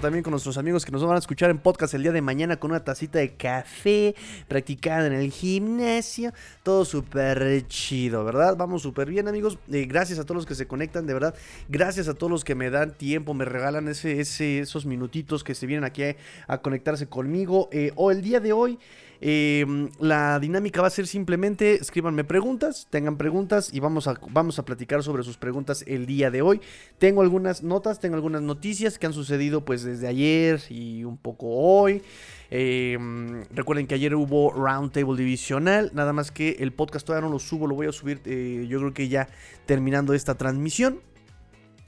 [0.00, 2.56] también con nuestros amigos que nos van a escuchar en podcast el día de mañana
[2.56, 4.14] con una tacita de café,
[4.48, 6.32] practicando en el gimnasio.
[6.62, 8.56] Todo súper chido, ¿verdad?
[8.56, 9.58] Vamos súper bien, amigos.
[9.72, 11.34] Eh, gracias a todos los que se conectan, de verdad.
[11.68, 15.66] Gracias a todos los que me dan tiempo, me regalan ese, esos minutitos que se
[15.66, 16.02] vienen aquí
[16.46, 17.68] a, conectarse conmigo.
[17.72, 18.78] Eh, o el día de hoy.
[19.20, 24.58] Em, la dinámica va a ser simplemente escríbanme preguntas, tengan preguntas y vamos a, vamos
[24.58, 26.60] a platicar sobre sus preguntas el día de hoy.
[26.98, 31.48] Tengo algunas notas, tengo algunas noticias que han sucedido pues desde ayer y un poco
[31.48, 32.02] hoy.
[32.50, 37.38] Em, recuerden que ayer hubo Roundtable Divisional, nada más que el podcast todavía no lo
[37.38, 39.28] subo, lo voy a subir eh, yo creo que ya
[39.66, 41.00] terminando esta transmisión.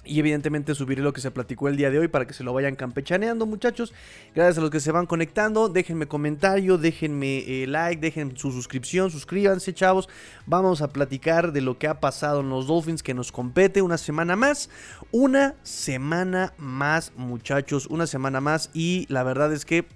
[0.08, 2.54] Y evidentemente subiré lo que se platicó el día de hoy para que se lo
[2.54, 3.92] vayan campechaneando, muchachos.
[4.34, 5.68] Gracias a los que se van conectando.
[5.68, 10.08] Déjenme comentario, déjenme eh, like, dejen su suscripción, suscríbanse, chavos.
[10.46, 13.98] Vamos a platicar de lo que ha pasado en los Dolphins que nos compete una
[13.98, 14.70] semana más.
[15.12, 17.86] Una semana más, muchachos.
[17.86, 18.70] Una semana más.
[18.72, 19.86] Y la verdad es que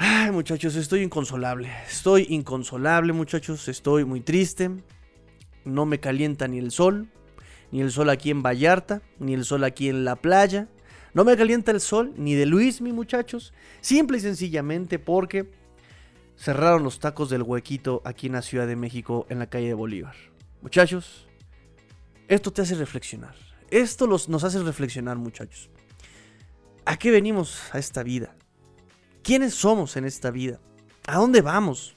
[0.00, 1.70] Ay, muchachos, estoy inconsolable.
[1.88, 3.68] Estoy inconsolable, muchachos.
[3.68, 4.70] Estoy muy triste.
[5.64, 7.08] No me calienta ni el sol
[7.70, 10.68] ni el sol aquí en Vallarta, ni el sol aquí en la playa.
[11.14, 13.52] No me calienta el sol ni de Luis, mi muchachos.
[13.80, 15.50] Simple y sencillamente porque
[16.36, 19.74] cerraron los tacos del huequito aquí en la Ciudad de México, en la calle de
[19.74, 20.14] Bolívar.
[20.62, 21.26] Muchachos,
[22.28, 23.34] esto te hace reflexionar.
[23.70, 25.70] Esto nos hace reflexionar, muchachos.
[26.84, 28.34] ¿A qué venimos a esta vida?
[29.22, 30.58] ¿Quiénes somos en esta vida?
[31.06, 31.94] ¿A dónde vamos?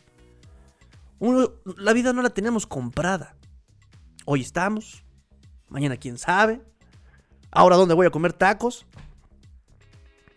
[1.77, 3.35] la vida no la tenemos comprada.
[4.25, 5.03] Hoy estamos,
[5.71, 6.61] Mañana quién sabe.
[7.49, 8.85] Ahora dónde voy a comer tacos.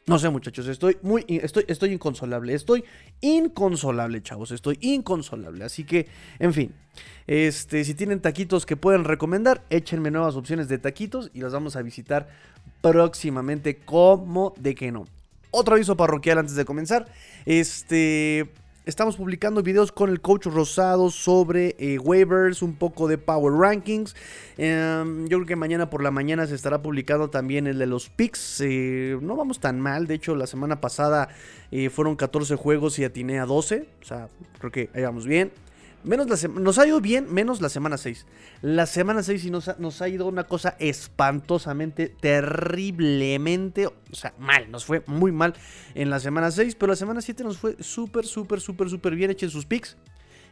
[0.07, 2.85] No sé, muchachos, estoy muy estoy estoy inconsolable, estoy
[3.23, 6.09] inconsolable, chavos, estoy inconsolable, así que
[6.39, 6.75] en fin,
[7.27, 11.75] este si tienen taquitos que pueden recomendar, échenme nuevas opciones de taquitos y los vamos
[11.77, 12.29] a visitar
[12.83, 15.07] próximamente como de que no.
[15.51, 17.07] Otro aviso parroquial antes de comenzar.
[17.47, 18.53] Este
[18.87, 24.15] Estamos publicando videos con el coach Rosado sobre eh, waivers, un poco de power rankings.
[24.59, 28.11] Em, yo creo que mañana por la mañana se estará publicando también el de los
[28.11, 28.61] picks.
[28.61, 31.31] Eh, no vamos tan mal, de hecho la semana pasada
[31.71, 33.89] eh, fueron 14 juegos y atiné a 12.
[34.03, 34.29] O sea,
[34.59, 35.51] creo que ahí vamos bien.
[36.05, 38.27] Menos la nos ha ido bien, menos la semana 6.
[38.61, 44.71] La semana 6 sí nos ha, ido una cosa espantosamente, terriblemente, o sea, mal.
[44.71, 45.55] Nos fue muy mal
[45.95, 49.31] en la semana 6, pero la semana 7 nos fue súper, súper, súper, súper bien.
[49.31, 49.97] Echen sus picks.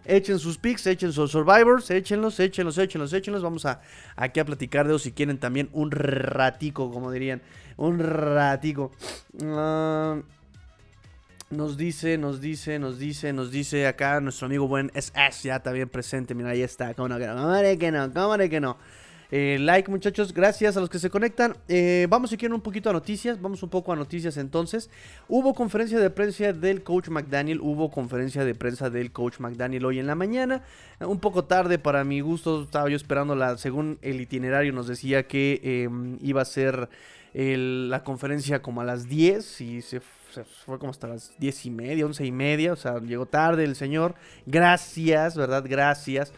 [0.04, 3.42] Echen sus picks, echen sus survivors, échenlos, échenlos, échenlos, échenlos.
[3.42, 3.82] Vamos a
[4.16, 7.42] aquí a platicar de ellos si quieren también un ratico, como dirían.
[7.76, 8.90] Un ratico.
[9.34, 10.22] Uh,
[11.52, 15.88] nos dice, nos dice, nos dice, nos dice acá nuestro amigo buen SS, ya bien
[15.88, 16.34] presente.
[16.34, 16.94] Mira, ahí está.
[16.94, 17.34] ¿Cómo no que no?
[17.34, 18.12] ¿Cómo no?
[18.12, 18.78] ¿Cómo que no?
[19.34, 21.56] Eh, like muchachos, gracias a los que se conectan.
[21.66, 24.90] Eh, vamos si quieren un poquito a noticias, vamos un poco a noticias entonces.
[25.26, 29.98] Hubo conferencia de prensa del coach McDaniel, hubo conferencia de prensa del coach McDaniel hoy
[29.98, 30.64] en la mañana.
[31.00, 35.60] Un poco tarde para mi gusto, estaba yo esperando según el itinerario nos decía que
[35.62, 36.90] em, iba a ser
[37.32, 40.22] la conferencia como a las 10 y se fue
[40.64, 43.76] fue como hasta las diez y media, once y media, o sea, llegó tarde el
[43.76, 44.14] señor.
[44.46, 45.64] Gracias, ¿verdad?
[45.66, 46.32] Gracias.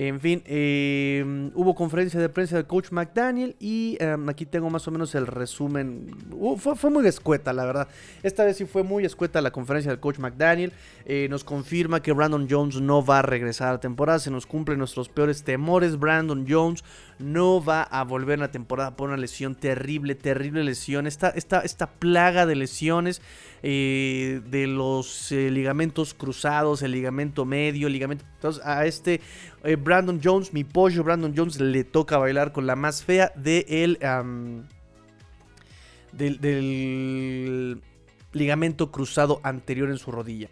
[0.00, 4.86] En fin, em, hubo conferencia de prensa del coach McDaniel y em, aquí tengo más
[4.86, 6.14] o menos el resumen.
[6.56, 7.88] Fue, muy escueta, la verdad.
[8.22, 10.72] Esta vez sí fue muy escueta la conferencia del coach McDaniel.
[11.04, 14.20] Eh, nos confirma que Brandon Jones no va a regresar a la temporada.
[14.20, 15.98] Se nos cumplen nuestros peores temores.
[15.98, 16.84] Brandon Jones
[17.18, 21.06] no va a volver a la temporada por una lesión terrible, terrible lesión.
[21.06, 23.20] Esta, esta, esta plaga de lesiones
[23.62, 28.24] eh, de los eh, ligamentos cruzados, el ligamento medio, ligamento...
[28.34, 29.20] Entonces, a este
[29.64, 33.66] eh, Brandon Jones, mi pollo Brandon Jones, le toca bailar con la más fea de
[36.12, 37.82] del, del
[38.32, 40.48] ligamento cruzado anterior en su rodilla.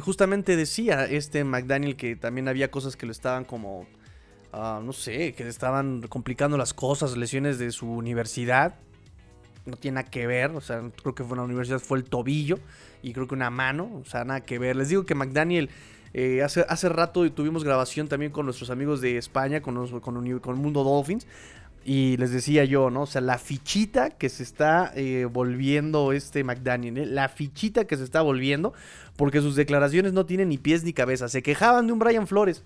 [0.00, 3.86] justamente decía este McDaniel que también había cosas que lo estaban como
[4.56, 8.76] Ah, no sé, que estaban complicando las cosas, lesiones de su universidad.
[9.66, 12.60] No tiene nada que ver, o sea, creo que fue una universidad, fue el tobillo
[13.02, 14.76] y creo que una mano, o sea, nada que ver.
[14.76, 15.70] Les digo que McDaniel,
[16.12, 20.58] eh, hace, hace rato tuvimos grabación también con nuestros amigos de España, con, con, con
[20.58, 21.26] Mundo Dolphins.
[21.84, 23.02] Y les decía yo, ¿no?
[23.02, 27.06] O sea, la fichita que se está eh, volviendo este McDaniel, ¿eh?
[27.06, 28.72] la fichita que se está volviendo,
[29.16, 31.28] porque sus declaraciones no tienen ni pies ni cabeza.
[31.28, 32.62] Se quejaban de un Brian Flores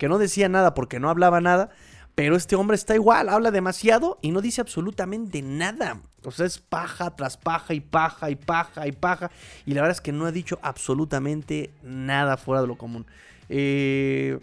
[0.00, 1.68] que no decía nada porque no hablaba nada,
[2.14, 6.00] pero este hombre está igual, habla demasiado y no dice absolutamente nada.
[6.24, 9.30] O sea, es paja tras paja y paja y paja y paja.
[9.66, 13.04] Y la verdad es que no ha dicho absolutamente nada fuera de lo común.
[13.50, 14.40] Eh,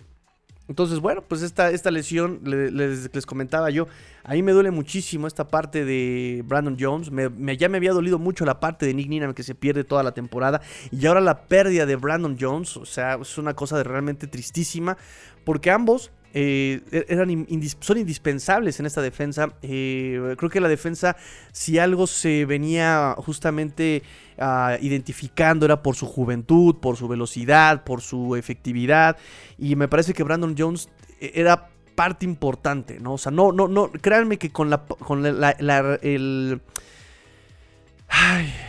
[0.68, 3.88] Entonces, bueno, pues esta, esta lesión, les, comentaba yo,
[4.24, 7.10] a mí me duele muchísimo esta parte de Brandon Jones.
[7.10, 10.04] Me, ya me había dolido mucho la parte de Nick Needham que se pierde toda
[10.04, 10.62] la temporada.
[10.92, 14.98] Y ahora la pérdida de Brandon Jones, o sea, es una cosa de realmente tristísima.
[15.46, 17.48] Porque ambos eh, e-, eran
[17.80, 19.56] son indispensables en esta defensa.
[19.64, 21.16] Eh, creo que la defensa,
[21.52, 24.04] si algo se venía justamente
[24.38, 29.18] ah, identificando, era por su juventud, por su velocidad, por su efectividad.
[29.58, 30.90] Y me parece que Brandon Jones
[31.20, 33.14] eh, era parte importante, ¿no?
[33.14, 36.62] O sea, no, no, no, créanme que con la, con el,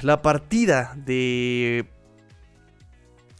[0.02, 1.84] la partida de,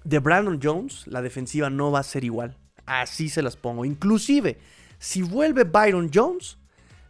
[0.05, 2.59] de Brandon Jones, la defensiva no va a ser igual.
[2.88, 3.85] Así se las pongo.
[3.85, 4.58] Inclusive,
[4.99, 6.58] si vuelve Byron Jones,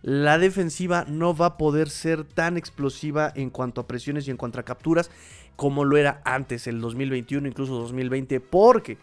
[0.02, 4.36] la defensiva no va a poder ser tan explosiva en cuanto a presiones y en
[4.36, 5.10] cuanto a capturas
[5.58, 8.96] como lo era antes, el 2021, incluso 2020, porque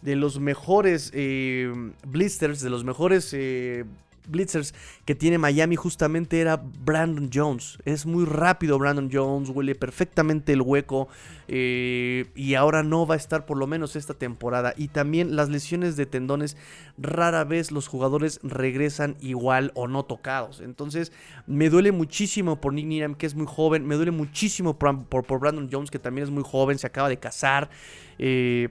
[0.00, 1.72] de los mejores eh,
[2.04, 3.84] blisters, de los mejores eh,
[4.28, 4.74] blitzers
[5.04, 7.78] que tiene Miami justamente era Brandon Jones.
[7.84, 11.08] Es muy rápido Brandon Jones, huele perfectamente el hueco
[11.48, 14.74] eh, y ahora no va a estar por lo menos esta temporada.
[14.76, 16.56] Y también las lesiones de tendones,
[16.98, 20.60] rara vez los jugadores regresan igual o no tocados.
[20.60, 21.12] Entonces
[21.46, 25.40] me duele muchísimo por Nick Needham que es muy joven, me duele muchísimo por, por,
[25.40, 27.70] Brandon Jones que también es muy joven, se acaba de casar.
[28.18, 28.68] Eh,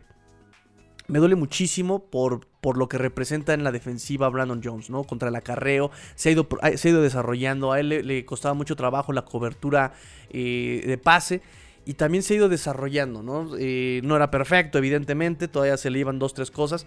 [1.07, 5.03] me duele muchísimo por, por lo que representa en la defensiva Brandon Jones, ¿no?
[5.03, 8.75] Contra el acarreo, se ha ido, se ha ido desarrollando, a él le, costaba mucho
[8.75, 9.93] trabajo la cobertura
[10.29, 11.41] eh, de pase
[11.85, 13.49] y también se ha ido desarrollando, ¿no?
[13.57, 16.85] Eh, no era perfecto, evidentemente, todavía se le iban dos, tres cosas,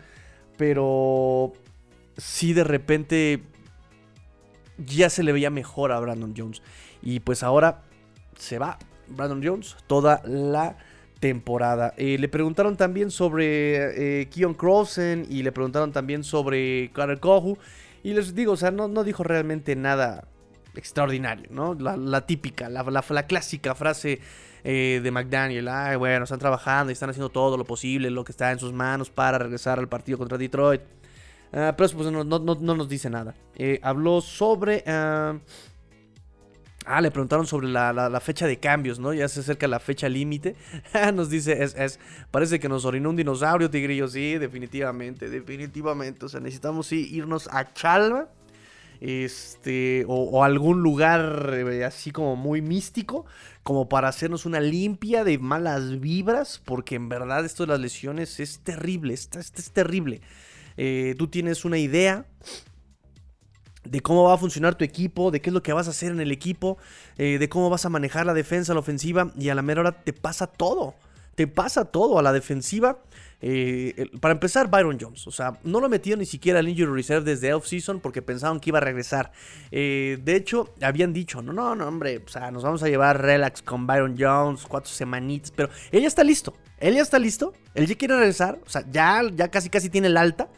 [0.56, 1.52] pero
[2.16, 3.42] sí de repente
[4.78, 6.62] ya se le veía mejor a Brandon Jones.
[7.02, 7.82] Y pues ahora
[8.38, 8.78] se va
[9.08, 10.76] Brandon Jones toda la
[11.24, 11.94] temporada.
[11.96, 17.56] Eh, le preguntaron también sobre eh, Keon Crossen y le preguntaron también sobre Carter Kohu.
[18.02, 20.28] Y les digo, o sea, no, no dijo realmente nada
[20.74, 21.72] extraordinario, ¿no?
[21.72, 24.20] La, típica, la, la, clásica frase
[24.64, 25.66] eh, de McDaniel.
[25.68, 28.74] Ay, bueno, están trabajando y están haciendo todo lo posible, lo que está en sus
[28.74, 30.82] manos para regresar al partido contra Detroit.
[31.54, 33.34] Ah, pero eso pues, no, no, no, nos dice nada.
[33.80, 34.84] habló sobre...
[34.86, 35.38] Ah,
[36.86, 39.14] Ah, le preguntaron sobre la, fecha de cambios, ¿no?
[39.14, 40.54] Ya se acerca la fecha límite.
[41.14, 41.98] nos dice, es, es,
[42.30, 44.06] parece que nos orinó un dinosaurio, tigrillo.
[44.08, 46.26] Sí, definitivamente, definitivamente.
[46.26, 48.28] O sea, necesitamos sí, irnos a Chalma.
[49.00, 53.26] Este, o, algún lugar eh, así como muy místico,
[53.62, 58.40] como para hacernos una limpia de malas vibras, porque en verdad esto de las lesiones
[58.40, 60.22] es terrible, esto, es terrible.
[60.76, 62.24] Eh, tú tienes una idea,
[63.84, 66.10] de cómo va a funcionar tu equipo, de qué es lo que vas a hacer
[66.10, 66.78] en el equipo,
[67.18, 69.92] eh, de cómo vas a manejar la defensa, la ofensiva, y a la mera hora
[69.92, 70.94] te pasa todo.
[71.34, 72.98] Te pasa todo a la defensiva.
[73.46, 75.26] Eh, para empezar, Byron Jones.
[75.26, 78.70] O sea, no lo metió ni siquiera al Injury Reserve desde off-season porque pensaban que
[78.70, 79.32] iba a regresar.
[79.70, 83.20] Eh, de hecho, habían dicho, no, no, no, hombre, o sea, nos vamos a llevar
[83.20, 86.54] relax con Byron Jones, cuatro semanitas, pero él ya está listo.
[86.78, 87.52] Él ya está listo.
[87.74, 88.58] Él ya quiere regresar.
[88.64, 90.48] O sea, ya, ya casi casi tiene el alta.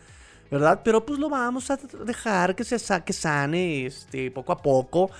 [0.50, 0.80] ¿Verdad?
[0.84, 5.10] Pero pues lo vamos a dejar que se que sane este, poco a poco.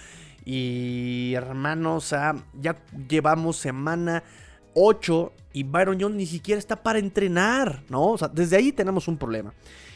[0.45, 2.77] Y hermano, o sea, ya
[3.09, 4.23] llevamos semana
[4.75, 8.13] 8 y Byron Jones ni siquiera está para entrenar, ¿no?
[8.13, 9.53] O sea, desde ahí tenemos un problema.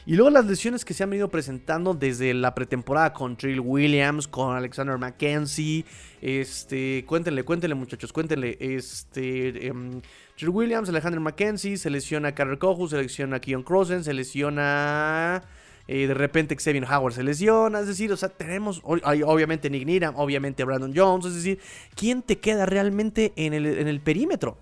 [0.07, 4.27] Y luego las lesiones que se han venido presentando desde la pretemporada con Trill Williams,
[4.27, 5.85] con Alexander McKenzie.
[6.23, 8.57] Este, cuéntenle, cuéntenle muchachos, cuéntenle.
[8.61, 10.01] Este, em,
[10.37, 15.43] Trill Williams, Alexander McKenzie, se lesiona Carter Cohu, se lesiona Keon Crossen, se lesiona...
[15.89, 20.15] Eh, de repente Xavier Howard se lesiona, es decir, o sea, tenemos obviamente Nick Needham,
[20.17, 21.59] obviamente Brandon Jones, es decir,
[21.97, 24.57] ¿quién te queda realmente en el, en el perímetro?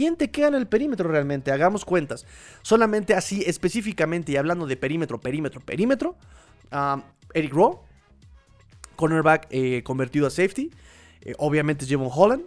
[0.00, 1.52] ¿Quién te queda en el perímetro realmente?
[1.52, 2.24] Hagamos cuentas.
[2.62, 6.16] Solamente así específicamente y hablando de perímetro, perímetro, perímetro.
[6.72, 7.02] Um,
[7.34, 7.80] Eric Rowe,
[8.96, 10.70] cornerback eh, convertido a safety.
[11.20, 12.44] Eh, obviamente Javon Holland.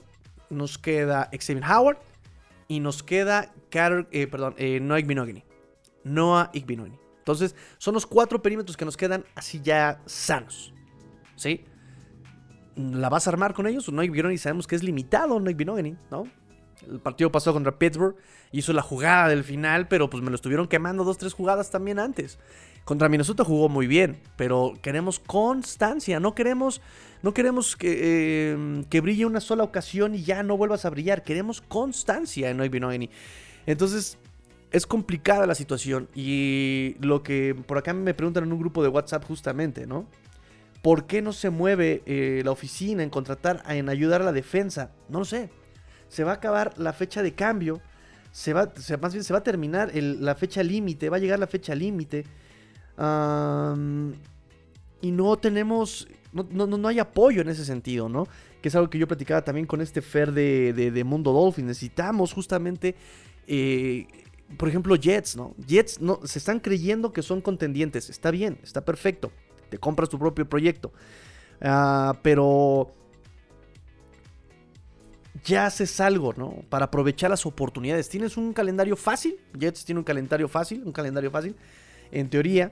[0.49, 1.99] Nos queda Xavier Howard.
[2.67, 5.43] Y nos queda Carter, eh, perdón, Noah Igbinogany.
[6.03, 6.97] Noah Igbinogany.
[7.19, 10.73] Entonces, son los cuatro perímetros que nos quedan así ya sanos.
[11.35, 11.65] ¿Sí?
[12.75, 13.91] ¿La vas a armar con ellos?
[13.91, 16.25] Noah Igbinogany sabemos que es limitado, Noah Igbinogany, ¿no?
[16.89, 18.15] El partido pasó contra Pittsburgh,
[18.51, 21.99] hizo la jugada del final, pero pues me lo estuvieron quemando dos, tres jugadas también
[21.99, 22.39] antes.
[22.85, 26.81] Contra Minnesota jugó muy bien, pero queremos constancia, no queremos,
[27.21, 31.23] no queremos que, em, que brille una sola ocasión y ya no vuelvas a brillar,
[31.23, 33.09] queremos constancia en Oibinoeni.
[33.65, 34.17] Entonces,
[34.71, 38.89] es complicada la situación y lo que por acá me preguntan en un grupo de
[38.89, 40.05] WhatsApp justamente, ¿no?
[40.81, 44.91] ¿Por qué no se mueve eh, la oficina en contratar, en ayudar a la defensa?
[45.07, 45.49] No lo sé
[46.13, 47.81] se va a acabar la fecha de cambio,
[48.31, 51.47] se va, más bien se va a terminar la fecha límite, va a llegar la
[51.47, 52.23] fecha límite.
[55.01, 58.27] y no tenemos, no, no, hay apoyo en ese sentido, ¿no?
[58.61, 61.65] Que es algo que yo platicaba también con este Fer de, Mundo Dolphin.
[61.65, 62.95] Necesitamos justamente,
[63.47, 64.05] eh,
[64.55, 65.55] por ejemplo, Jets, ¿no?
[65.67, 68.11] Jets no, se están creyendo que son contendientes.
[68.11, 69.31] Está bien, está perfecto.
[69.69, 70.93] Te compras tu propio proyecto.
[71.59, 72.91] Ah, pero
[75.43, 76.63] ya haces algo, ¿no?
[76.69, 78.09] Para aprovechar las oportunidades.
[78.09, 79.37] Tienes un calendario fácil.
[79.57, 81.55] Jets tiene un calendario fácil, un calendario fácil.
[82.11, 82.71] En teoría,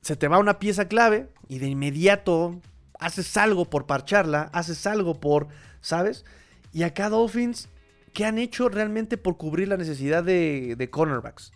[0.00, 2.60] se te va una pieza clave y de inmediato
[2.98, 5.48] haces algo por parcharla, haces algo por,
[5.80, 6.24] ¿sabes?
[6.72, 7.68] Y acá Dolphins,
[8.12, 11.52] ¿qué han hecho realmente por cubrir la necesidad de, cornerbacks?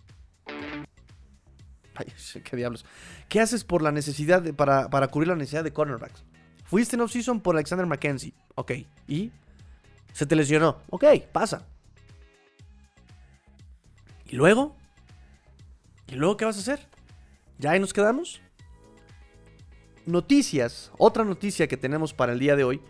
[1.95, 2.07] Ay,
[2.43, 2.85] qué diablos.
[3.27, 6.23] ¿Qué haces por la necesidad de, para, para, cubrir la necesidad de cornerbacks?
[6.67, 8.33] Fuiste en off-season por Alexander McKenzie.
[8.55, 8.73] Ok.
[9.07, 9.31] ¿Y?
[10.13, 10.77] Se te lesionó.
[10.89, 11.65] Ok, pasa.
[14.29, 14.75] ¿Y luego?
[16.07, 16.85] ¿Y luego qué vas a hacer?
[17.57, 18.41] ¿Ya ahí nos quedamos?
[20.05, 20.91] Noticias.
[20.97, 22.81] Otra noticia que tenemos para el día de hoy.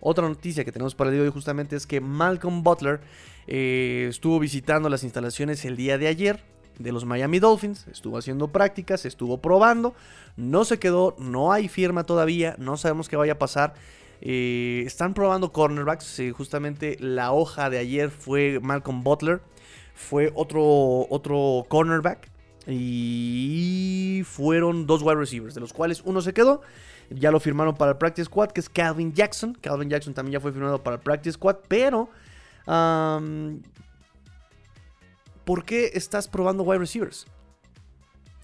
[0.00, 3.00] Otra noticia que tenemos para el día de hoy justamente es que Malcolm Butler
[3.46, 6.44] eh, estuvo visitando las instalaciones el día de ayer
[6.78, 7.86] de los Miami Dolphins.
[7.88, 9.94] Estuvo haciendo prácticas, estuvo probando.
[10.36, 13.74] No se quedó, no hay firma todavía, no sabemos qué vaya a pasar.
[14.20, 16.18] Eh, están probando cornerbacks.
[16.20, 19.40] Eh, justamente la hoja de ayer fue Malcolm Butler.
[19.94, 22.30] Fue otro, otro cornerback.
[22.66, 26.62] Y fueron dos wide receivers, de los cuales uno se quedó.
[27.10, 29.54] Ya lo firmaron para el Practice Squad, que es Calvin Jackson.
[29.60, 32.08] Calvin Jackson también ya fue firmado para el Practice Squad, pero...
[35.44, 37.26] ¿Por qué estás probando wide receivers?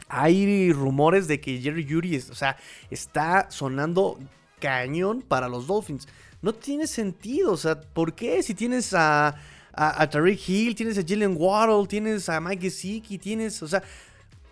[0.08, 2.56] Hay rumores de que Jerry Judy, o sea,
[2.90, 4.18] está sonando
[4.58, 6.08] cañón para los Dolphins.
[6.42, 8.42] No tiene sentido, o sea, ¿por qué?
[8.42, 9.36] Si tienes a,
[9.72, 13.82] a, Tariq Hill, tienes a Jalen Waddle, tienes a Mike Gesicki, tienes, o sea,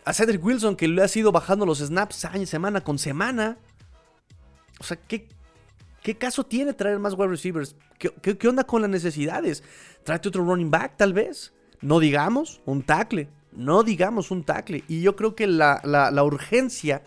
[0.05, 3.59] a Cedric Wilson que le ha ido bajando los snaps año, semana con semana.
[4.81, 5.28] O sea, ¿qué,
[6.02, 7.76] ¿qué caso tiene traer más wide receivers?
[7.99, 9.62] ¿Qué, onda con las necesidades?
[10.05, 11.52] Tráete otro running back, tal vez.
[11.80, 13.28] No digamos un tackle.
[13.52, 14.85] No digamos un tackle.
[14.88, 17.02] Y yo creo que la, urgencia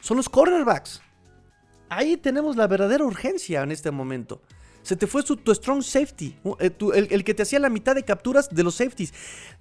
[0.00, 1.02] son los cornerbacks.
[1.88, 4.42] Ahí tenemos la verdadera urgencia en este momento.
[4.82, 6.36] Se te fue tu, strong safety.
[6.60, 9.12] Eh, el, el, que te hacía la mitad de capturas de los safeties.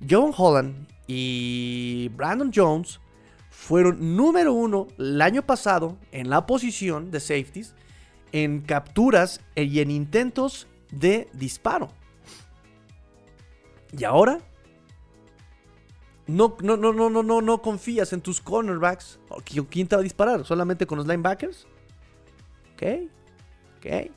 [0.07, 2.99] John Holland y Brandon Jones
[3.49, 7.73] fueron número uno el año pasado en la posición de safeties,
[8.31, 11.89] en capturas y en intentos de disparo.
[13.91, 14.39] Y ahora
[16.27, 19.19] no, no, no, no, no, no, confías en tus cornerbacks.
[19.69, 20.45] ¿Quién te va a disparar?
[20.45, 21.67] ¿Solamente con los linebackers?
[22.73, 22.83] Ok,
[23.77, 24.11] ok.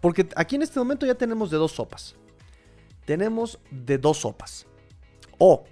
[0.00, 2.16] Porque aquí en este momento ya tenemos de dos sopas.
[3.04, 4.66] Tenemos de dos sopas.
[5.38, 5.64] O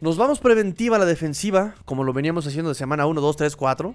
[0.00, 3.56] nos vamos preventiva a la defensiva, como lo veníamos haciendo de semana 1, 2, 3,
[3.56, 3.94] 4.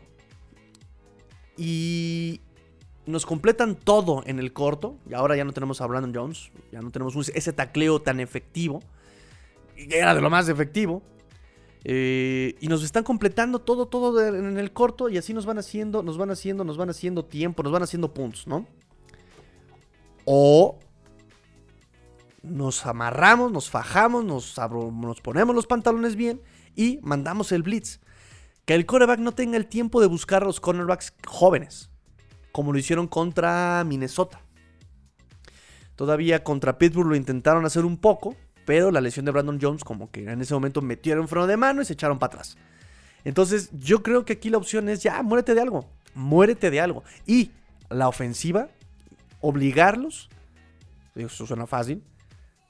[1.56, 2.42] Y
[3.10, 4.98] nos completan todo en el corto.
[5.10, 6.52] Y ahora ya no tenemos a Brandon Jones.
[6.72, 8.82] Ya no tenemos ese tacleo tan efectivo.
[9.76, 11.02] Era de lo más efectivo.
[11.84, 15.10] Eh, y nos están completando todo, todo en el corto.
[15.10, 18.14] Y así nos van haciendo, nos van haciendo, nos van haciendo tiempo, nos van haciendo
[18.14, 18.68] puntos, ¿no?
[20.26, 20.80] O
[22.44, 26.42] nos amarramos, nos fajamos, nos, nos ponemos los pantalones bien
[26.76, 28.00] y mandamos el blitz.
[28.66, 31.89] Que el quarterback no tenga el tiempo de buscar a los cornerbacks jóvenes,
[32.60, 34.42] como lo hicieron contra Minnesota.
[35.96, 38.36] Todavía contra Pittsburgh lo intentaron hacer un poco,
[38.66, 41.82] pero la lesión de Brandon Jones como que en ese momento metieron freno de mano
[41.82, 42.58] y se echaron para atrás.
[43.24, 47.06] Entonces yo creo que aquí la opción es ya, muérete de algo, muérete de algo.
[47.26, 47.52] Y
[47.90, 48.68] la ofensiva,
[49.40, 50.28] obligarlos,
[51.16, 52.04] eso suena fácil,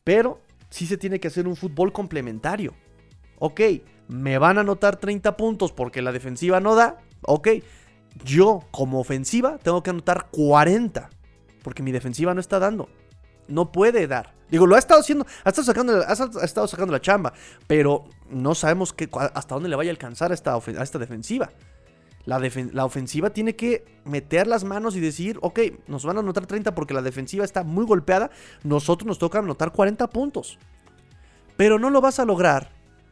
[0.04, 2.76] pero sí se tiene que hacer un fútbol complementario.
[3.40, 3.62] Ok,
[4.08, 7.00] me van a anotar 30 puntos porque la defensiva no da.
[7.24, 7.48] Ok,
[8.24, 11.10] yo como ofensiva tengo que anotar 40
[11.64, 12.90] porque mi defensiva no está dando.
[13.48, 14.34] No puede dar.
[14.50, 17.34] Digo, lo ha estado haciendo, ha estado sacando, ha estado sacando la chamba,
[17.68, 18.96] pero no sabemos
[19.34, 21.52] hasta dónde le vaya a alcanzar a esta, a esta defensiva.
[22.26, 26.76] La, ofensiva tiene que meter las manos y decir, ok, nos van a anotar 30
[26.76, 28.30] porque la defensiva está muy golpeada,
[28.64, 30.60] nosotros nos toca anotar 40 puntos.
[31.58, 32.72] Pero no lo vas a lograr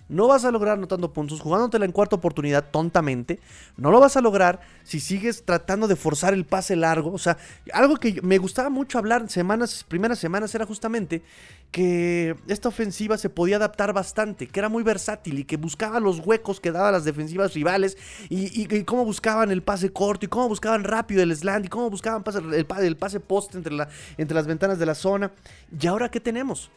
[0.09, 3.39] no vas a lograr anotando puntos, jugándotela en cuarta oportunidad tontamente.
[3.75, 7.11] No lo vas a lograr si sigues tratando de forzar el pase largo.
[7.11, 7.37] O sea,
[7.73, 11.23] algo que me gustaba mucho hablar semanas, primeras semanas era justamente
[11.71, 16.25] que esta ofensiva se podía adaptar bastante, que era muy versátil y que buscaba los
[16.25, 17.97] huecos que daban las defensivas rivales
[18.29, 22.23] y, cómo buscaban el pase corto y cómo buscaban rápido el slant y cómo buscaban
[22.35, 23.75] el, el pase post entre,
[24.17, 25.31] entre las ventanas de la zona.
[25.77, 26.71] ¿Y ahora qué tenemos?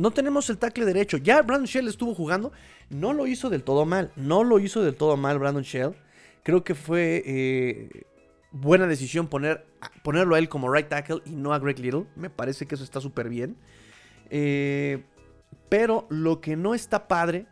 [0.00, 1.18] No tenemos el tackle derecho.
[1.18, 2.52] Ya Brandon Shell estuvo jugando.
[2.88, 4.12] No lo hizo del todo mal.
[4.16, 5.94] No lo hizo del todo mal Brandon Shell.
[6.42, 8.06] Creo que fue eh,
[8.50, 9.66] buena decisión poner,
[10.02, 12.06] ponerlo a él como right tackle y no a Greg Little.
[12.16, 13.58] Me parece que eso está súper bien.
[14.30, 15.04] Eh,
[15.68, 17.46] pero lo que no está padre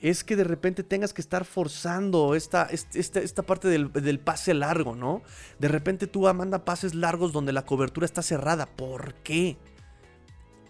[0.00, 4.96] es que de repente tengas que estar forzando esta, esta, esta parte del, pase largo,
[4.96, 5.22] ¿no?
[5.60, 8.66] De repente tú manda pases largos donde la cobertura está cerrada.
[8.66, 9.56] ¿Por qué?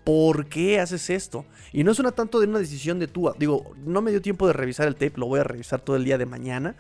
[0.06, 1.44] ¿Por qué haces esto?
[1.72, 3.28] Y no es tanto de una decisión de tú.
[3.40, 6.04] Digo, no me dio tiempo de revisar el tape, lo voy a revisar todo el
[6.04, 6.76] día de mañana.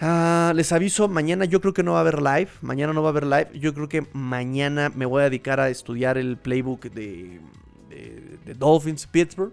[0.00, 2.48] Ah, les aviso, mañana yo creo que no va a haber live.
[2.60, 3.50] Mañana no va a haber live.
[3.54, 7.40] Yo creo que mañana me voy a dedicar a estudiar el playbook de,
[7.88, 9.52] de, Dolphins Pittsburgh.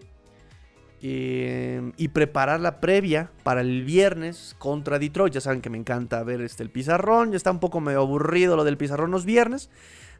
[1.04, 5.36] Eh, y preparar la previa para el viernes contra Detroit.
[5.36, 7.30] Ya saben que me encanta ver este, el pizarrón.
[7.30, 9.70] Ya está un poco medio aburrido lo del pizarrón los viernes.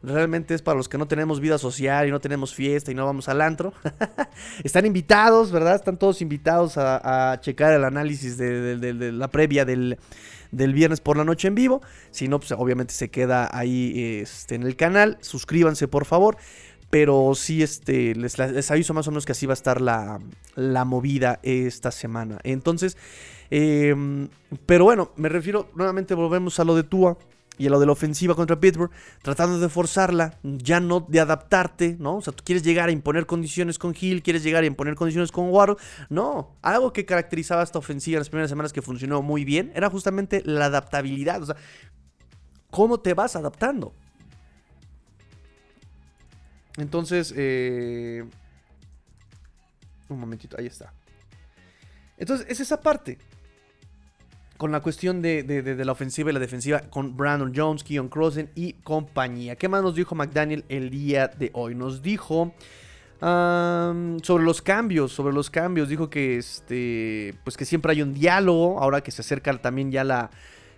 [0.02, 3.04] Realmente es para los que no tenemos vida social y no tenemos fiesta y no
[3.04, 3.74] vamos al antro.
[4.64, 5.74] Están invitados, ¿verdad?
[5.74, 9.98] Están todos invitados a, checar el análisis de, la previa del,
[10.52, 11.82] viernes por la noche en vivo.
[12.10, 15.18] Si no, pues obviamente se queda ahí este, en el canal.
[15.20, 16.38] Suscríbanse, por favor.
[16.88, 20.18] Pero sí, este, les, aviso más o menos que así va a estar la,
[20.86, 22.40] movida esta semana.
[22.42, 22.96] Entonces,
[23.50, 24.28] em,
[24.64, 27.18] pero bueno, me refiero, nuevamente volvemos a lo de Tua
[27.60, 28.90] y lo de la ofensiva contra Pittsburgh,
[29.20, 32.16] tratando de forzarla, ya no de adaptarte, ¿no?
[32.16, 35.30] O sea, tú quieres llegar a imponer condiciones con Hill, quieres llegar a imponer condiciones
[35.30, 35.76] con Waddle.
[36.08, 39.90] No, algo que caracterizaba esta ofensiva en las primeras semanas que funcionó muy bien era
[39.90, 41.42] justamente la adaptabilidad.
[41.42, 41.56] O sea,
[42.70, 43.92] ¿cómo te vas adaptando?
[46.78, 48.24] Entonces, eh...
[50.08, 50.94] un momentito, ahí está.
[52.16, 53.18] Entonces, es esa parte
[54.60, 58.74] con la cuestión de, la ofensiva y la defensiva con Brandon Jones, Keon Crossen y
[58.74, 59.56] compañía.
[59.56, 61.74] ¿Qué más nos dijo McDaniel el día de hoy?
[61.74, 62.52] Nos dijo
[63.20, 65.88] sobre los cambios, sobre los cambios.
[65.88, 68.78] Dijo que este, pues que siempre hay un diálogo.
[68.82, 70.30] Ahora que se acerca también ya la,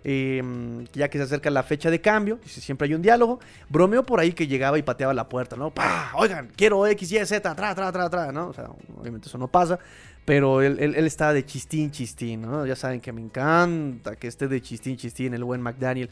[0.04, 3.40] em, ya que se acerca la fecha de cambio, dice, siempre hay un diálogo.
[3.68, 5.74] Bromeó por ahí que llegaba y pateaba la puerta, ¿no?
[5.74, 6.12] ¡Pah!
[6.14, 8.46] Oigan, quiero X, Y, Z, tra, tra, tra, tra, ¿no?
[8.46, 9.80] O sea, obviamente eso no pasa.
[10.24, 12.64] Pero él, él, estaba de chistín, chistín, ¿no?
[12.64, 16.10] Ya saben que me encanta que esté de chistín, chistín el buen McDaniel.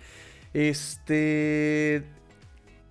[0.52, 2.04] Este...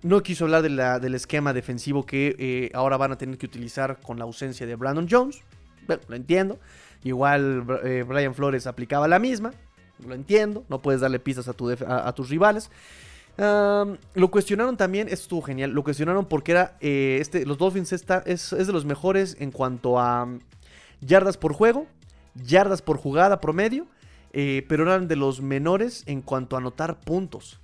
[0.02, 3.44] No quiso hablar de la, del esquema defensivo que eh, ahora van a tener que
[3.44, 5.42] utilizar con la ausencia de Brandon Jones.
[5.86, 6.58] Bueno, lo entiendo.
[7.04, 9.52] Igual eh, Brian Flores aplicaba la misma.
[10.06, 10.64] Lo entiendo.
[10.70, 12.70] No puedes darle pistas a, tus rivales.
[13.36, 18.54] lo cuestionaron también, estuvo genial, lo cuestionaron porque era, eh, este, los Dolphins está, es,
[18.54, 20.26] es, de los mejores en cuanto a
[21.00, 21.86] yardas por juego,
[22.34, 23.86] yardas por jugada promedio,
[24.32, 27.60] eh, pero eran de los menores en cuanto a anotar puntos.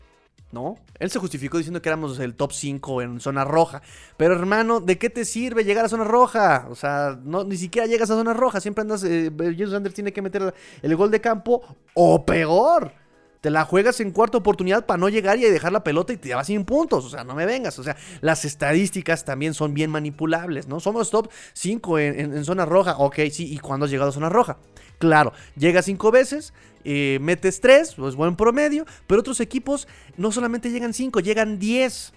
[0.53, 0.77] ¿No?
[1.01, 3.83] Él se justificó diciendo que éramos el top 5 en zona roja.
[4.17, 6.69] Pero hermano, ¿de qué te sirve llegar a zona roja?
[6.71, 8.61] O sea, no, ni siquiera llegas a zona roja.
[8.61, 9.03] Siempre andas.
[9.05, 9.31] Eh,
[9.69, 11.63] Sanders tiene que meter el gol de campo.
[11.95, 12.93] O peor.
[13.41, 16.35] Te la juegas en cuarta oportunidad para no llegar y dejar la pelota y te
[16.35, 17.05] vas sin puntos.
[17.05, 17.79] O sea, no me vengas.
[17.79, 20.81] O sea, las estadísticas también son bien manipulables, ¿no?
[20.81, 22.97] Somos top 5 en, zona roja.
[22.99, 23.53] Ok, sí.
[23.53, 24.59] ¿Y cuándo has llegado a zona roja?
[24.99, 28.87] Claro, llegas cinco veces, eh, metes tres, pues buen promedio.
[29.07, 32.13] Pero otros equipos no solamente llegan 5, llegan 10.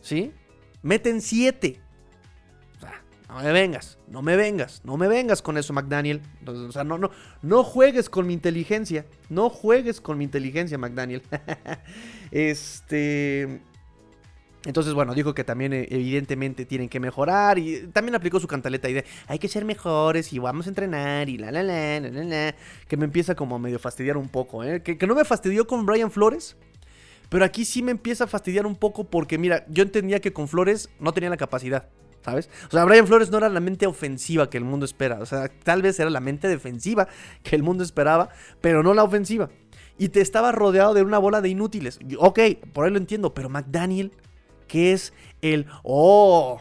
[0.00, 0.32] ¿Sí?
[0.82, 1.80] Meten 7.
[3.32, 6.20] No me vengas, no me vengas, no me vengas con eso, McDaniel.
[6.46, 9.06] O sea, no, no, no juegues con mi inteligencia.
[9.30, 11.22] No juegues con mi inteligencia, McDaniel.
[12.30, 13.62] este.
[14.66, 18.90] Entonces, bueno, dijo que también eh, evidentemente tienen que mejorar y también aplicó su cantaleta
[18.90, 22.10] y de hay que ser mejores y vamos a entrenar y la la la la
[22.10, 22.54] la la
[22.86, 24.82] que me empieza como a medio fastidiar un poco, ¿eh?
[24.82, 26.56] Que, que no me fastidió con Brian Flores,
[27.30, 30.48] pero aquí sí me empieza a fastidiar un poco porque mira, yo entendía que con
[30.48, 31.88] Flores no tenía la capacidad.
[32.24, 32.48] ¿Sabes?
[32.68, 35.18] O sea, Brian Flores no era la mente ofensiva que el mundo espera.
[35.20, 37.08] O sea, tal vez era la mente defensiva
[37.42, 38.30] que el mundo esperaba,
[38.60, 39.50] pero no la ofensiva.
[39.98, 41.98] Y te estaba rodeado de una bola de inútiles.
[42.18, 42.40] Ok,
[42.72, 44.12] por ahí lo entiendo, pero McDaniel,
[44.66, 46.60] que es el, oh,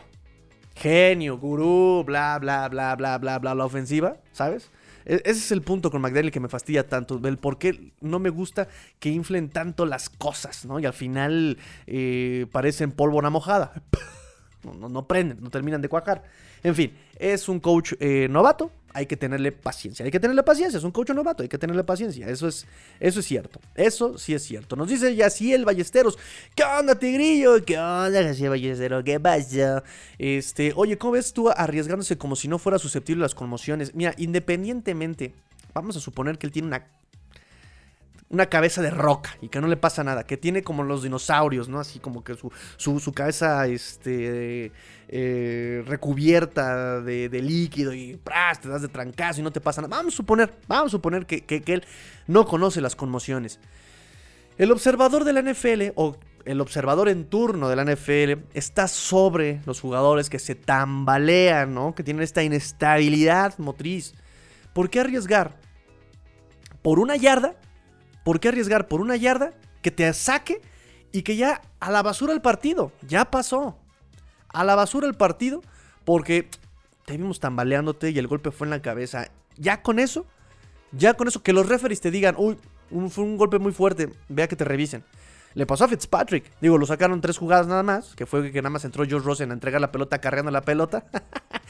[0.76, 4.72] genio, gurú, bla, bla, bla, bla, bla, bla, la ofensiva, ¿sabes?
[5.06, 8.20] E, ese es el punto con McDaniel que me fastidia tanto, el por qué no
[8.20, 8.68] me gusta
[9.00, 10.80] que inflen tanto las cosas, ¿no?
[10.80, 13.74] Y al final eh, parecen pólvora mojada.
[14.64, 16.24] no, no, prenden, no terminan de cuajar.
[16.64, 20.78] En fin, es un coach eh, novato, hay que tenerle paciencia, hay que tenerle paciencia,
[20.78, 22.66] es un coach novato, hay que tenerle paciencia, eso es,
[23.00, 24.76] eso es cierto, eso sí es cierto.
[24.76, 26.18] Nos dice el Ballesteros,
[26.56, 27.64] ¿qué onda Tigrillo?
[27.66, 29.04] ¿Qué onda Yaciel Ballesteros?
[29.04, 29.84] ¿Qué pasa?
[30.18, 33.96] Este, oye, ¿cómo ves tú arriesgándose como si no fuera susceptible a las conmociones?
[33.96, 35.34] Mira, independientemente,
[35.74, 36.86] vamos a suponer que él tiene una
[38.32, 41.68] una cabeza de roca y que no le pasa nada, que tiene como los dinosaurios,
[41.68, 41.80] ¿no?
[41.80, 44.72] Así como que su, su, cabeza este,
[45.10, 48.62] eh, recubierta de, líquido y ¡pras!
[48.62, 49.98] te das de trancazo y no te pasa nada.
[49.98, 51.84] Vamos a suponer, vamos a suponer que, que él
[52.28, 53.60] no conoce las conmociones.
[54.58, 56.16] El observador de la NFL o
[56.46, 61.94] el observador en turno de la NFL está sobre los jugadores que se tambalean, ¿no?
[61.94, 64.14] Que tienen esta inestabilidad motriz.
[64.74, 65.60] ¿Por qué arriesgar?
[66.82, 67.56] ¿Por una yarda?
[68.24, 70.62] ¿Por qué arriesgar por una yarda que te saque
[71.12, 72.92] y que ya a la basura el partido?
[73.08, 73.78] Ya pasó.
[74.50, 75.62] A la basura el partido
[76.06, 76.50] porque
[77.06, 79.30] te vimos tambaleándote y el golpe fue en la cabeza.
[79.58, 80.26] Ya con eso,
[80.92, 82.58] ya con eso, que los referees te digan, uy,
[83.10, 85.04] fue un golpe muy fuerte, vea que te revisen.
[85.54, 86.46] Le pasó a Fitzpatrick.
[86.62, 88.16] Digo, lo sacaron tres jugadas nada más.
[88.16, 91.06] Que fue que nada más entró Josh Rosen a entregar la pelota cargando la pelota.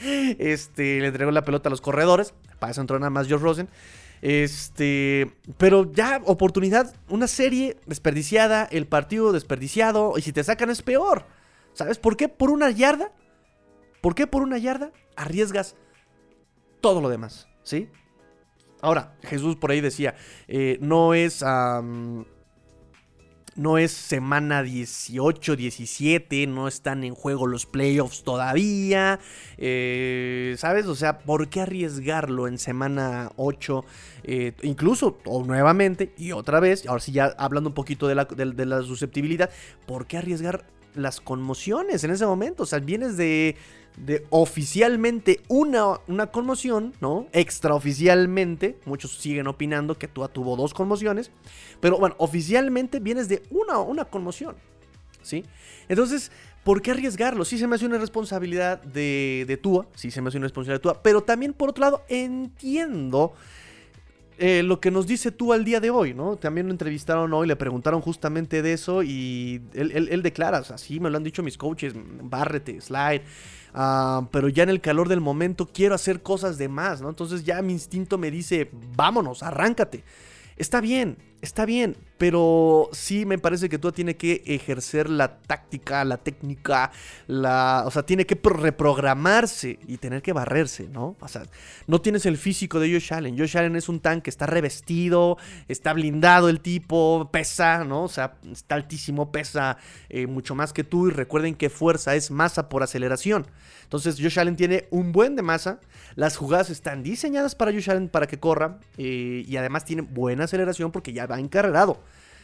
[0.38, 2.32] este, le entregó la pelota a los corredores.
[2.58, 3.68] Para eso entró nada más Josh Rosen.
[4.22, 10.80] Este, pero ya oportunidad, una serie desperdiciada, el partido desperdiciado, y si te sacan es
[10.80, 11.26] peor.
[11.74, 12.28] ¿Sabes por qué?
[12.28, 13.12] Por una yarda.
[14.00, 15.76] ¿Por qué por una yarda arriesgas
[16.80, 17.48] todo lo demás?
[17.62, 17.88] ¿Sí?
[18.80, 20.14] Ahora, Jesús por ahí decía,
[20.48, 21.44] eh, no es...
[23.56, 29.20] no es semana 18, 17, no están en juego los playoffs todavía.
[29.58, 30.86] Eh, ¿Sabes?
[30.86, 33.84] O sea, ¿por qué arriesgarlo en semana 8?
[34.24, 38.24] Eh, incluso, o nuevamente, y otra vez, ahora sí ya hablando un poquito de la,
[38.24, 39.50] de la susceptibilidad,
[39.86, 42.64] ¿por qué arriesgar las conmociones en ese momento?
[42.64, 43.56] O sea, vienes de
[43.96, 47.26] de oficialmente una, una conmoción, ¿no?
[47.32, 51.30] Extraoficialmente, muchos siguen opinando que Tua tuvo dos conmociones,
[51.80, 54.56] pero bueno, oficialmente vienes de una, una conmoción,
[55.22, 55.44] ¿sí?
[55.88, 56.32] Entonces,
[56.64, 57.44] ¿por qué arriesgarlo?
[57.44, 60.80] Sí se me hace una responsabilidad de, de Tua, sí se me hace una responsabilidad
[60.80, 63.34] de Tua, pero también por otro lado entiendo
[64.44, 66.36] eh, lo que nos dice tú al día de hoy, ¿no?
[66.36, 71.16] También lo entrevistaron hoy, le preguntaron justamente de eso y él, declara, así me lo
[71.16, 73.22] han dicho mis coaches, bárrete, slide,
[73.72, 77.08] ah, pero ya en el calor del momento quiero hacer cosas de más, ¿no?
[77.08, 80.02] Entonces ya mi instinto me dice, vámonos, arráncate.
[80.56, 86.04] Está bien, está bien, pero sí me parece que tú tiene que ejercer la táctica,
[86.04, 86.92] la técnica,
[87.26, 91.16] la, o sea, tiene que reprogramarse y tener que barrerse, ¿no?
[91.20, 91.42] O sea,
[91.88, 93.36] no tienes el físico de Josh Allen.
[93.36, 98.04] Josh Allen es un tanque, está revestido, está blindado el tipo, pesa, ¿no?
[98.04, 99.78] O sea, está altísimo, pesa
[100.08, 103.48] eh, mucho más que tú y recuerden que fuerza es masa por aceleración.
[103.82, 105.80] Entonces Josh Allen tiene un buen de masa,
[106.14, 110.44] las jugadas están diseñadas para Josh Allen para que corra eh, y además tiene buena
[110.44, 111.98] aceleración porque ya va encarrerado.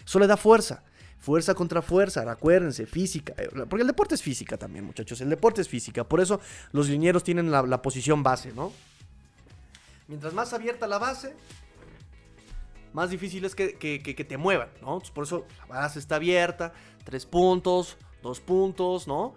[0.04, 0.82] Eso le da fuerza.
[1.18, 3.34] Fuerza contra fuerza, acuérdense, física.
[3.36, 5.20] Eh, porque el deporte es física también, muchachos.
[5.20, 6.04] El deporte es física.
[6.04, 6.40] Por eso
[6.72, 8.72] los linieros tienen la, posición base, ¿no?
[10.06, 11.34] Mientras más abierta la base,
[12.92, 13.66] más difícil es que,
[14.28, 15.02] te muevan, ¿no?
[15.12, 16.72] por eso la base está abierta,
[17.04, 19.34] tres puntos, dos puntos, ¿no?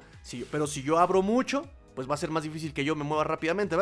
[0.49, 3.25] pero si yo abro mucho, pues va a ser más difícil que yo me mueva
[3.25, 3.75] rápidamente.